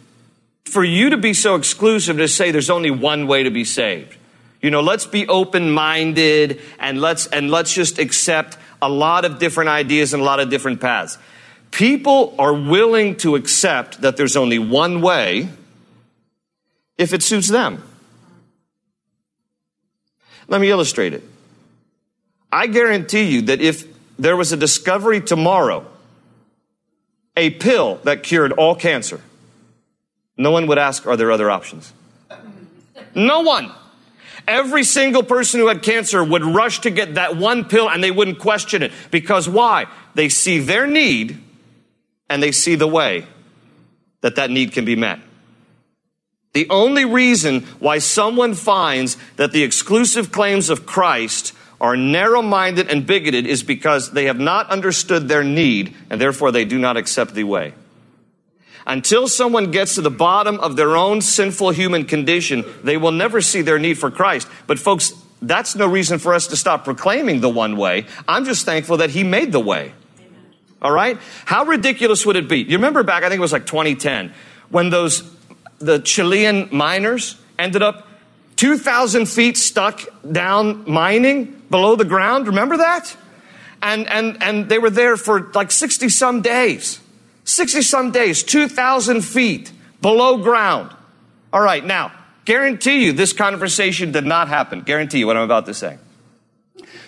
For 0.64 0.84
you 0.84 1.10
to 1.10 1.16
be 1.16 1.34
so 1.34 1.56
exclusive 1.56 2.16
to 2.18 2.28
say 2.28 2.50
there's 2.50 2.70
only 2.70 2.90
one 2.90 3.26
way 3.26 3.42
to 3.42 3.50
be 3.50 3.64
saved. 3.64 4.16
You 4.62 4.70
know, 4.70 4.80
let's 4.80 5.06
be 5.06 5.26
open 5.26 5.70
minded 5.70 6.60
and 6.78 7.00
let's, 7.00 7.26
and 7.26 7.50
let's 7.50 7.72
just 7.72 7.98
accept 7.98 8.58
a 8.82 8.88
lot 8.88 9.24
of 9.24 9.38
different 9.38 9.70
ideas 9.70 10.12
and 10.12 10.22
a 10.22 10.24
lot 10.24 10.38
of 10.40 10.50
different 10.50 10.80
paths. 10.80 11.18
People 11.70 12.34
are 12.38 12.52
willing 12.52 13.16
to 13.16 13.36
accept 13.36 14.02
that 14.02 14.16
there's 14.16 14.36
only 14.36 14.58
one 14.58 15.00
way 15.00 15.48
if 16.98 17.12
it 17.14 17.22
suits 17.22 17.48
them. 17.48 17.82
Let 20.48 20.60
me 20.60 20.70
illustrate 20.70 21.14
it. 21.14 21.22
I 22.52 22.66
guarantee 22.66 23.22
you 23.22 23.42
that 23.42 23.60
if 23.60 23.86
there 24.20 24.36
was 24.36 24.52
a 24.52 24.56
discovery 24.56 25.22
tomorrow, 25.22 25.86
a 27.36 27.48
pill 27.50 27.96
that 28.04 28.22
cured 28.22 28.52
all 28.52 28.74
cancer, 28.74 29.20
no 30.36 30.50
one 30.50 30.66
would 30.66 30.78
ask, 30.78 31.06
Are 31.06 31.16
there 31.16 31.32
other 31.32 31.50
options? 31.50 31.92
No 33.14 33.40
one. 33.40 33.72
Every 34.46 34.84
single 34.84 35.22
person 35.22 35.60
who 35.60 35.68
had 35.68 35.82
cancer 35.82 36.22
would 36.22 36.44
rush 36.44 36.80
to 36.80 36.90
get 36.90 37.14
that 37.14 37.36
one 37.36 37.64
pill 37.64 37.88
and 37.90 38.02
they 38.02 38.10
wouldn't 38.10 38.38
question 38.38 38.82
it. 38.82 38.92
Because 39.10 39.48
why? 39.48 39.86
They 40.14 40.28
see 40.28 40.58
their 40.58 40.86
need 40.86 41.38
and 42.28 42.42
they 42.42 42.52
see 42.52 42.74
the 42.74 42.86
way 42.86 43.26
that 44.20 44.36
that 44.36 44.50
need 44.50 44.72
can 44.72 44.84
be 44.84 44.96
met. 44.96 45.20
The 46.52 46.68
only 46.68 47.04
reason 47.04 47.62
why 47.78 47.98
someone 47.98 48.54
finds 48.54 49.16
that 49.36 49.52
the 49.52 49.62
exclusive 49.62 50.32
claims 50.32 50.68
of 50.68 50.84
Christ 50.86 51.52
are 51.80 51.96
narrow 51.96 52.42
minded 52.42 52.88
and 52.88 53.06
bigoted 53.06 53.46
is 53.46 53.62
because 53.62 54.12
they 54.12 54.26
have 54.26 54.38
not 54.38 54.68
understood 54.68 55.28
their 55.28 55.42
need 55.42 55.94
and 56.10 56.20
therefore 56.20 56.52
they 56.52 56.64
do 56.64 56.78
not 56.78 56.96
accept 56.96 57.34
the 57.34 57.44
way. 57.44 57.72
Until 58.86 59.28
someone 59.28 59.70
gets 59.70 59.94
to 59.94 60.00
the 60.00 60.10
bottom 60.10 60.58
of 60.60 60.76
their 60.76 60.96
own 60.96 61.20
sinful 61.20 61.70
human 61.70 62.04
condition, 62.04 62.64
they 62.82 62.96
will 62.96 63.12
never 63.12 63.40
see 63.40 63.62
their 63.62 63.78
need 63.78 63.94
for 63.94 64.10
Christ. 64.10 64.48
But, 64.66 64.78
folks, 64.78 65.12
that's 65.40 65.76
no 65.76 65.86
reason 65.86 66.18
for 66.18 66.34
us 66.34 66.48
to 66.48 66.56
stop 66.56 66.84
proclaiming 66.84 67.40
the 67.40 67.48
one 67.48 67.76
way. 67.76 68.06
I'm 68.26 68.44
just 68.44 68.64
thankful 68.64 68.98
that 68.98 69.10
He 69.10 69.22
made 69.22 69.52
the 69.52 69.60
way. 69.60 69.92
All 70.82 70.90
right? 70.90 71.18
How 71.44 71.64
ridiculous 71.64 72.24
would 72.26 72.36
it 72.36 72.48
be? 72.48 72.62
You 72.62 72.78
remember 72.78 73.02
back, 73.02 73.22
I 73.22 73.28
think 73.28 73.38
it 73.38 73.42
was 73.42 73.52
like 73.52 73.66
2010, 73.66 74.32
when 74.70 74.90
those, 74.90 75.30
the 75.78 75.98
Chilean 75.98 76.68
miners 76.72 77.36
ended 77.58 77.82
up 77.82 78.08
2,000 78.56 79.26
feet 79.26 79.56
stuck 79.56 80.02
down 80.30 80.90
mining 80.90 81.59
below 81.70 81.96
the 81.96 82.04
ground. 82.04 82.48
Remember 82.48 82.76
that? 82.78 83.16
And, 83.82 84.08
and, 84.08 84.42
and 84.42 84.68
they 84.68 84.78
were 84.78 84.90
there 84.90 85.16
for 85.16 85.50
like 85.54 85.70
60 85.70 86.08
some 86.08 86.42
days. 86.42 87.00
60 87.44 87.82
some 87.82 88.10
days, 88.10 88.42
2,000 88.42 89.22
feet 89.22 89.72
below 90.00 90.38
ground. 90.38 90.94
All 91.52 91.60
right, 91.60 91.84
now, 91.84 92.12
guarantee 92.44 93.04
you 93.04 93.12
this 93.12 93.32
conversation 93.32 94.12
did 94.12 94.26
not 94.26 94.48
happen. 94.48 94.82
Guarantee 94.82 95.18
you 95.20 95.26
what 95.26 95.36
I'm 95.36 95.42
about 95.42 95.66
to 95.66 95.74
say. 95.74 95.98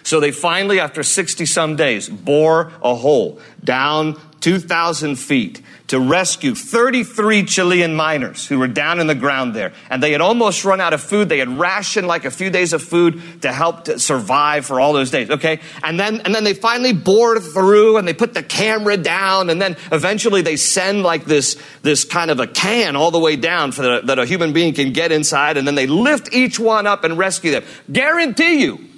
So 0.02 0.20
they 0.20 0.30
finally, 0.30 0.80
after 0.80 1.02
60 1.02 1.46
some 1.46 1.76
days, 1.76 2.08
bore 2.08 2.72
a 2.82 2.94
hole 2.94 3.40
down 3.64 4.20
2,000 4.42 5.16
feet 5.16 5.62
to 5.86 6.00
rescue 6.00 6.54
33 6.54 7.44
Chilean 7.44 7.94
miners 7.94 8.46
who 8.46 8.58
were 8.58 8.66
down 8.66 8.98
in 8.98 9.06
the 9.06 9.14
ground 9.14 9.54
there. 9.54 9.72
And 9.88 10.02
they 10.02 10.10
had 10.10 10.20
almost 10.20 10.64
run 10.64 10.80
out 10.80 10.92
of 10.92 11.00
food. 11.00 11.28
They 11.28 11.38
had 11.38 11.58
rationed 11.58 12.08
like 12.08 12.24
a 12.24 12.30
few 12.30 12.50
days 12.50 12.72
of 12.72 12.82
food 12.82 13.42
to 13.42 13.52
help 13.52 13.84
to 13.84 13.98
survive 14.00 14.66
for 14.66 14.80
all 14.80 14.92
those 14.92 15.10
days. 15.10 15.30
Okay. 15.30 15.60
And 15.82 15.98
then, 15.98 16.20
and 16.22 16.34
then 16.34 16.42
they 16.44 16.54
finally 16.54 16.92
bored 16.92 17.42
through 17.42 17.98
and 17.98 18.08
they 18.08 18.14
put 18.14 18.34
the 18.34 18.42
camera 18.42 18.96
down. 18.96 19.48
And 19.48 19.62
then 19.62 19.76
eventually 19.92 20.42
they 20.42 20.56
send 20.56 21.04
like 21.04 21.24
this, 21.24 21.56
this 21.82 22.04
kind 22.04 22.30
of 22.30 22.40
a 22.40 22.48
can 22.48 22.96
all 22.96 23.12
the 23.12 23.20
way 23.20 23.36
down 23.36 23.70
for 23.70 23.82
the, 23.82 24.00
that 24.06 24.18
a 24.18 24.26
human 24.26 24.52
being 24.52 24.74
can 24.74 24.92
get 24.92 25.12
inside. 25.12 25.56
And 25.56 25.66
then 25.66 25.76
they 25.76 25.86
lift 25.86 26.32
each 26.32 26.58
one 26.58 26.86
up 26.86 27.04
and 27.04 27.16
rescue 27.16 27.52
them. 27.52 27.64
Guarantee 27.92 28.62
you 28.62 28.91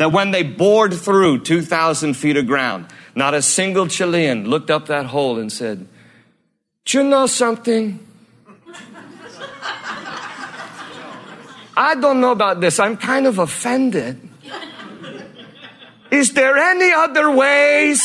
that 0.00 0.12
when 0.12 0.30
they 0.30 0.42
bored 0.42 0.94
through 0.94 1.38
2,000 1.40 2.14
feet 2.14 2.38
of 2.38 2.46
ground, 2.46 2.86
not 3.14 3.34
a 3.34 3.42
single 3.42 3.86
Chilean 3.86 4.48
looked 4.48 4.70
up 4.70 4.86
that 4.86 5.04
hole 5.04 5.38
and 5.38 5.52
said, 5.52 5.86
Do 6.86 6.96
you 6.96 7.04
know 7.04 7.26
something? 7.26 8.00
I 11.76 11.96
don't 12.00 12.18
know 12.18 12.30
about 12.30 12.62
this. 12.62 12.80
I'm 12.80 12.96
kind 12.96 13.26
of 13.26 13.38
offended. 13.38 14.18
Is 16.10 16.32
there 16.32 16.56
any 16.56 16.92
other 16.92 17.30
ways? 17.30 18.02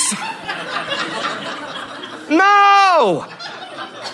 No! 2.30 3.26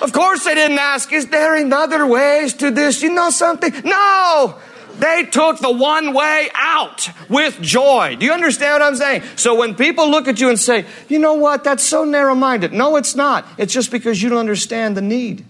Of 0.03 0.13
course 0.13 0.43
they 0.43 0.53
didn't 0.53 0.77
ask, 0.77 1.11
is 1.11 1.29
there 1.29 1.55
another 1.55 2.05
ways 2.05 2.53
to 2.61 2.69
this? 2.69 3.01
You 3.01 3.11
know 3.11 3.31
something? 3.31 3.73
No! 3.83 4.59
They 5.01 5.25
took 5.25 5.57
the 5.57 5.71
one 5.71 6.13
way 6.13 6.49
out 6.53 7.09
with 7.27 7.59
joy. 7.59 8.17
Do 8.19 8.25
you 8.25 8.33
understand 8.33 8.73
what 8.73 8.81
I'm 8.83 8.95
saying? 8.95 9.23
So 9.35 9.55
when 9.55 9.73
people 9.73 10.11
look 10.11 10.27
at 10.27 10.39
you 10.39 10.49
and 10.49 10.59
say, 10.59 10.85
you 11.09 11.17
know 11.17 11.33
what, 11.33 11.63
that's 11.63 11.83
so 11.83 12.05
narrow 12.05 12.35
minded. 12.35 12.71
No, 12.71 12.95
it's 12.97 13.15
not. 13.15 13.47
It's 13.57 13.73
just 13.73 13.89
because 13.89 14.21
you 14.21 14.29
don't 14.29 14.37
understand 14.37 14.95
the 14.95 15.01
need. 15.01 15.43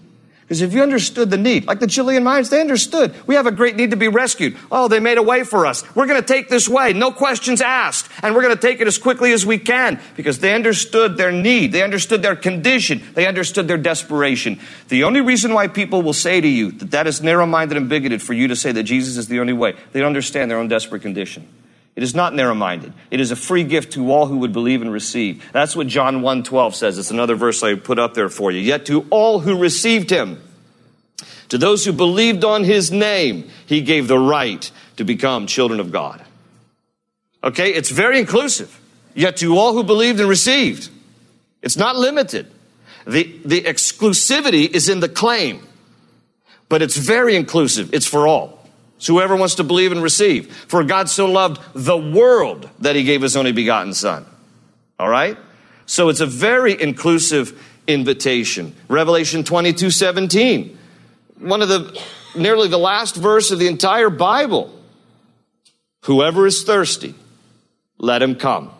Because 0.52 0.60
if 0.60 0.74
you 0.74 0.82
understood 0.82 1.30
the 1.30 1.38
need, 1.38 1.66
like 1.66 1.80
the 1.80 1.86
Chilean 1.86 2.22
mines, 2.22 2.50
they 2.50 2.60
understood. 2.60 3.14
We 3.26 3.36
have 3.36 3.46
a 3.46 3.50
great 3.50 3.74
need 3.74 3.92
to 3.92 3.96
be 3.96 4.08
rescued. 4.08 4.54
Oh, 4.70 4.86
they 4.86 5.00
made 5.00 5.16
a 5.16 5.22
way 5.22 5.44
for 5.44 5.64
us. 5.64 5.82
We're 5.96 6.04
going 6.06 6.20
to 6.20 6.26
take 6.26 6.50
this 6.50 6.68
way, 6.68 6.92
no 6.92 7.10
questions 7.10 7.62
asked. 7.62 8.10
And 8.22 8.34
we're 8.34 8.42
going 8.42 8.54
to 8.54 8.60
take 8.60 8.82
it 8.82 8.86
as 8.86 8.98
quickly 8.98 9.32
as 9.32 9.46
we 9.46 9.56
can 9.56 9.98
because 10.14 10.40
they 10.40 10.54
understood 10.54 11.16
their 11.16 11.32
need. 11.32 11.72
They 11.72 11.82
understood 11.82 12.20
their 12.20 12.36
condition. 12.36 13.00
They 13.14 13.26
understood 13.26 13.66
their 13.66 13.78
desperation. 13.78 14.60
The 14.88 15.04
only 15.04 15.22
reason 15.22 15.54
why 15.54 15.68
people 15.68 16.02
will 16.02 16.12
say 16.12 16.38
to 16.38 16.46
you 16.46 16.72
that 16.72 16.90
that 16.90 17.06
is 17.06 17.22
narrow 17.22 17.46
minded 17.46 17.78
and 17.78 17.88
bigoted 17.88 18.20
for 18.20 18.34
you 18.34 18.48
to 18.48 18.54
say 18.54 18.72
that 18.72 18.82
Jesus 18.82 19.16
is 19.16 19.28
the 19.28 19.40
only 19.40 19.54
way, 19.54 19.74
they 19.92 20.00
don't 20.00 20.08
understand 20.08 20.50
their 20.50 20.58
own 20.58 20.68
desperate 20.68 21.00
condition. 21.00 21.48
It 21.94 22.02
is 22.02 22.14
not 22.14 22.34
narrow 22.34 22.54
minded. 22.54 22.94
It 23.10 23.20
is 23.20 23.30
a 23.30 23.36
free 23.36 23.64
gift 23.64 23.92
to 23.94 24.10
all 24.10 24.26
who 24.26 24.38
would 24.38 24.52
believe 24.52 24.80
and 24.80 24.90
receive. 24.90 25.44
That's 25.52 25.76
what 25.76 25.88
John 25.88 26.22
1 26.22 26.42
12 26.42 26.74
says. 26.74 26.98
It's 26.98 27.10
another 27.10 27.34
verse 27.34 27.62
I 27.62 27.74
put 27.74 27.98
up 27.98 28.14
there 28.14 28.30
for 28.30 28.50
you. 28.50 28.60
Yet 28.60 28.86
to 28.86 29.06
all 29.10 29.40
who 29.40 29.58
received 29.58 30.08
him, 30.08 30.42
to 31.50 31.58
those 31.58 31.84
who 31.84 31.92
believed 31.92 32.44
on 32.44 32.64
his 32.64 32.90
name, 32.90 33.50
he 33.66 33.82
gave 33.82 34.08
the 34.08 34.18
right 34.18 34.70
to 34.96 35.04
become 35.04 35.46
children 35.46 35.80
of 35.80 35.92
God. 35.92 36.24
Okay, 37.44 37.74
it's 37.74 37.90
very 37.90 38.18
inclusive. 38.18 38.80
Yet 39.14 39.36
to 39.38 39.58
all 39.58 39.74
who 39.74 39.82
believed 39.82 40.18
and 40.20 40.28
received, 40.28 40.88
it's 41.60 41.76
not 41.76 41.96
limited. 41.96 42.50
The, 43.06 43.38
the 43.44 43.60
exclusivity 43.60 44.70
is 44.70 44.88
in 44.88 45.00
the 45.00 45.08
claim, 45.08 45.66
but 46.70 46.80
it's 46.80 46.96
very 46.96 47.36
inclusive. 47.36 47.92
It's 47.92 48.06
for 48.06 48.26
all. 48.26 48.61
So 49.02 49.14
whoever 49.14 49.34
wants 49.34 49.56
to 49.56 49.64
believe 49.64 49.90
and 49.90 50.00
receive. 50.00 50.54
For 50.68 50.84
God 50.84 51.08
so 51.08 51.26
loved 51.26 51.60
the 51.74 51.96
world 51.96 52.70
that 52.78 52.94
he 52.94 53.02
gave 53.02 53.20
his 53.20 53.36
only 53.36 53.50
begotten 53.50 53.94
son. 53.94 54.24
All 54.96 55.08
right? 55.08 55.36
So 55.86 56.08
it's 56.08 56.20
a 56.20 56.26
very 56.26 56.80
inclusive 56.80 57.60
invitation. 57.88 58.76
Revelation 58.86 59.42
22 59.42 59.90
17. 59.90 60.78
One 61.40 61.62
of 61.62 61.68
the 61.68 62.00
nearly 62.36 62.68
the 62.68 62.78
last 62.78 63.16
verse 63.16 63.50
of 63.50 63.58
the 63.58 63.66
entire 63.66 64.08
Bible. 64.08 64.72
Whoever 66.02 66.46
is 66.46 66.62
thirsty, 66.62 67.16
let 67.98 68.22
him 68.22 68.36
come. 68.36 68.70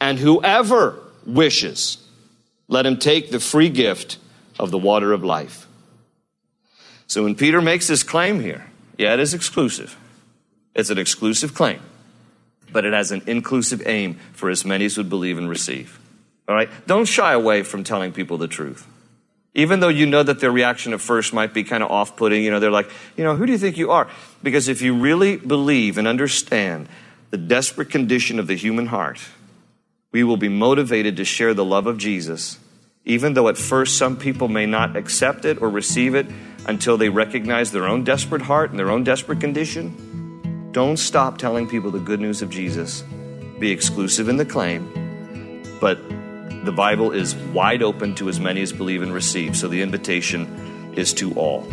And 0.00 0.16
whoever 0.16 1.00
wishes, 1.26 1.98
let 2.68 2.86
him 2.86 2.98
take 2.98 3.32
the 3.32 3.40
free 3.40 3.68
gift 3.68 4.16
of 4.60 4.70
the 4.70 4.78
water 4.78 5.12
of 5.12 5.24
life. 5.24 5.66
So 7.08 7.24
when 7.24 7.34
Peter 7.34 7.60
makes 7.60 7.88
this 7.88 8.04
claim 8.04 8.38
here, 8.38 8.64
yeah, 8.98 9.14
it 9.14 9.20
is 9.20 9.34
exclusive. 9.34 9.96
It's 10.74 10.90
an 10.90 10.98
exclusive 10.98 11.54
claim, 11.54 11.80
but 12.72 12.84
it 12.84 12.92
has 12.92 13.12
an 13.12 13.22
inclusive 13.26 13.82
aim 13.86 14.18
for 14.32 14.50
as 14.50 14.64
many 14.64 14.84
as 14.86 14.96
would 14.96 15.08
believe 15.08 15.38
and 15.38 15.48
receive. 15.48 15.98
All 16.48 16.54
right? 16.54 16.68
Don't 16.86 17.06
shy 17.06 17.32
away 17.32 17.62
from 17.62 17.84
telling 17.84 18.12
people 18.12 18.38
the 18.38 18.48
truth. 18.48 18.86
Even 19.54 19.78
though 19.78 19.88
you 19.88 20.06
know 20.06 20.22
that 20.22 20.40
their 20.40 20.50
reaction 20.50 20.92
at 20.92 21.00
first 21.00 21.32
might 21.32 21.54
be 21.54 21.62
kind 21.62 21.82
of 21.82 21.90
off 21.90 22.16
putting, 22.16 22.42
you 22.42 22.50
know, 22.50 22.58
they're 22.58 22.72
like, 22.72 22.90
you 23.16 23.22
know, 23.22 23.36
who 23.36 23.46
do 23.46 23.52
you 23.52 23.58
think 23.58 23.76
you 23.76 23.92
are? 23.92 24.08
Because 24.42 24.68
if 24.68 24.82
you 24.82 24.94
really 24.94 25.36
believe 25.36 25.96
and 25.96 26.08
understand 26.08 26.88
the 27.30 27.38
desperate 27.38 27.88
condition 27.88 28.40
of 28.40 28.48
the 28.48 28.56
human 28.56 28.86
heart, 28.86 29.20
we 30.10 30.24
will 30.24 30.36
be 30.36 30.48
motivated 30.48 31.16
to 31.16 31.24
share 31.24 31.54
the 31.54 31.64
love 31.64 31.86
of 31.86 31.98
Jesus, 31.98 32.58
even 33.04 33.34
though 33.34 33.48
at 33.48 33.56
first 33.56 33.96
some 33.96 34.16
people 34.16 34.48
may 34.48 34.66
not 34.66 34.96
accept 34.96 35.44
it 35.44 35.62
or 35.62 35.70
receive 35.70 36.16
it 36.16 36.26
until 36.66 36.96
they 36.96 37.08
recognize 37.08 37.72
their 37.72 37.86
own 37.86 38.04
desperate 38.04 38.42
heart 38.42 38.70
and 38.70 38.78
their 38.78 38.90
own 38.90 39.04
desperate 39.04 39.40
condition. 39.40 40.68
Don't 40.72 40.96
stop 40.96 41.38
telling 41.38 41.68
people 41.68 41.90
the 41.90 42.00
good 42.00 42.20
news 42.20 42.42
of 42.42 42.50
Jesus. 42.50 43.04
Be 43.58 43.70
exclusive 43.70 44.28
in 44.28 44.36
the 44.36 44.44
claim, 44.44 44.82
but 45.80 45.98
the 46.64 46.72
Bible 46.72 47.12
is 47.12 47.34
wide 47.52 47.82
open 47.82 48.14
to 48.16 48.28
as 48.28 48.40
many 48.40 48.62
as 48.62 48.72
believe 48.72 49.02
and 49.02 49.12
receive. 49.12 49.56
So 49.56 49.68
the 49.68 49.82
invitation 49.82 50.92
is 50.96 51.12
to 51.14 51.32
all. 51.34 51.66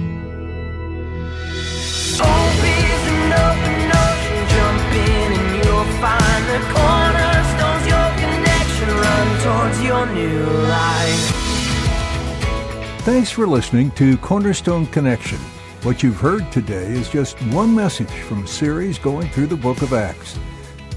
Towards 9.41 9.83
your 9.83 10.05
new 10.05 10.43
life. 10.69 11.40
Thanks 13.01 13.31
for 13.31 13.47
listening 13.47 13.89
to 13.91 14.15
Cornerstone 14.17 14.85
Connection. 14.85 15.39
What 15.81 16.03
you've 16.03 16.19
heard 16.19 16.51
today 16.51 16.85
is 16.85 17.09
just 17.09 17.35
one 17.45 17.73
message 17.73 18.11
from 18.11 18.43
a 18.43 18.47
series 18.47 18.99
going 18.99 19.27
through 19.29 19.47
the 19.47 19.55
book 19.55 19.81
of 19.81 19.91
Acts. 19.91 20.37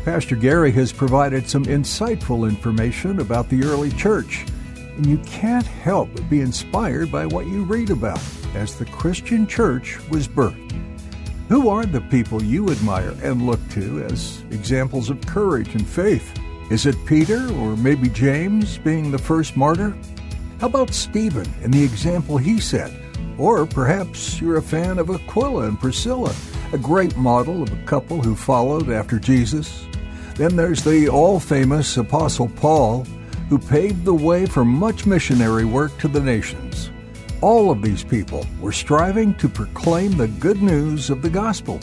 Pastor 0.04 0.36
Gary 0.36 0.70
has 0.72 0.92
provided 0.92 1.48
some 1.48 1.64
insightful 1.64 2.46
information 2.46 3.20
about 3.20 3.48
the 3.48 3.64
early 3.64 3.90
church, 3.90 4.44
and 4.76 5.06
you 5.06 5.16
can't 5.20 5.66
help 5.66 6.10
but 6.14 6.28
be 6.28 6.42
inspired 6.42 7.10
by 7.10 7.24
what 7.24 7.46
you 7.46 7.64
read 7.64 7.88
about 7.88 8.20
as 8.54 8.78
the 8.78 8.84
Christian 8.84 9.46
church 9.46 9.98
was 10.10 10.28
birthed. 10.28 10.72
Who 11.48 11.70
are 11.70 11.86
the 11.86 12.02
people 12.02 12.42
you 12.42 12.70
admire 12.70 13.16
and 13.22 13.46
look 13.46 13.66
to 13.70 14.04
as 14.04 14.44
examples 14.50 15.08
of 15.08 15.24
courage 15.24 15.74
and 15.74 15.86
faith? 15.86 16.38
Is 16.70 16.84
it 16.84 17.06
Peter 17.06 17.50
or 17.54 17.78
maybe 17.78 18.10
James 18.10 18.76
being 18.76 19.10
the 19.10 19.16
first 19.16 19.56
martyr? 19.56 19.96
How 20.64 20.70
about 20.70 20.94
Stephen 20.94 21.46
and 21.62 21.74
the 21.74 21.84
example 21.84 22.38
he 22.38 22.58
set? 22.58 22.90
Or 23.36 23.66
perhaps 23.66 24.40
you're 24.40 24.56
a 24.56 24.62
fan 24.62 24.98
of 24.98 25.10
Aquila 25.10 25.64
and 25.64 25.78
Priscilla, 25.78 26.34
a 26.72 26.78
great 26.78 27.14
model 27.18 27.62
of 27.62 27.70
a 27.70 27.84
couple 27.84 28.22
who 28.22 28.34
followed 28.34 28.88
after 28.88 29.18
Jesus. 29.18 29.86
Then 30.36 30.56
there's 30.56 30.82
the 30.82 31.06
all 31.06 31.38
famous 31.38 31.98
Apostle 31.98 32.48
Paul, 32.48 33.04
who 33.50 33.58
paved 33.58 34.06
the 34.06 34.14
way 34.14 34.46
for 34.46 34.64
much 34.64 35.04
missionary 35.04 35.66
work 35.66 35.98
to 35.98 36.08
the 36.08 36.22
nations. 36.22 36.90
All 37.42 37.70
of 37.70 37.82
these 37.82 38.02
people 38.02 38.46
were 38.58 38.72
striving 38.72 39.34
to 39.34 39.50
proclaim 39.50 40.12
the 40.12 40.28
good 40.28 40.62
news 40.62 41.10
of 41.10 41.20
the 41.20 41.28
gospel, 41.28 41.78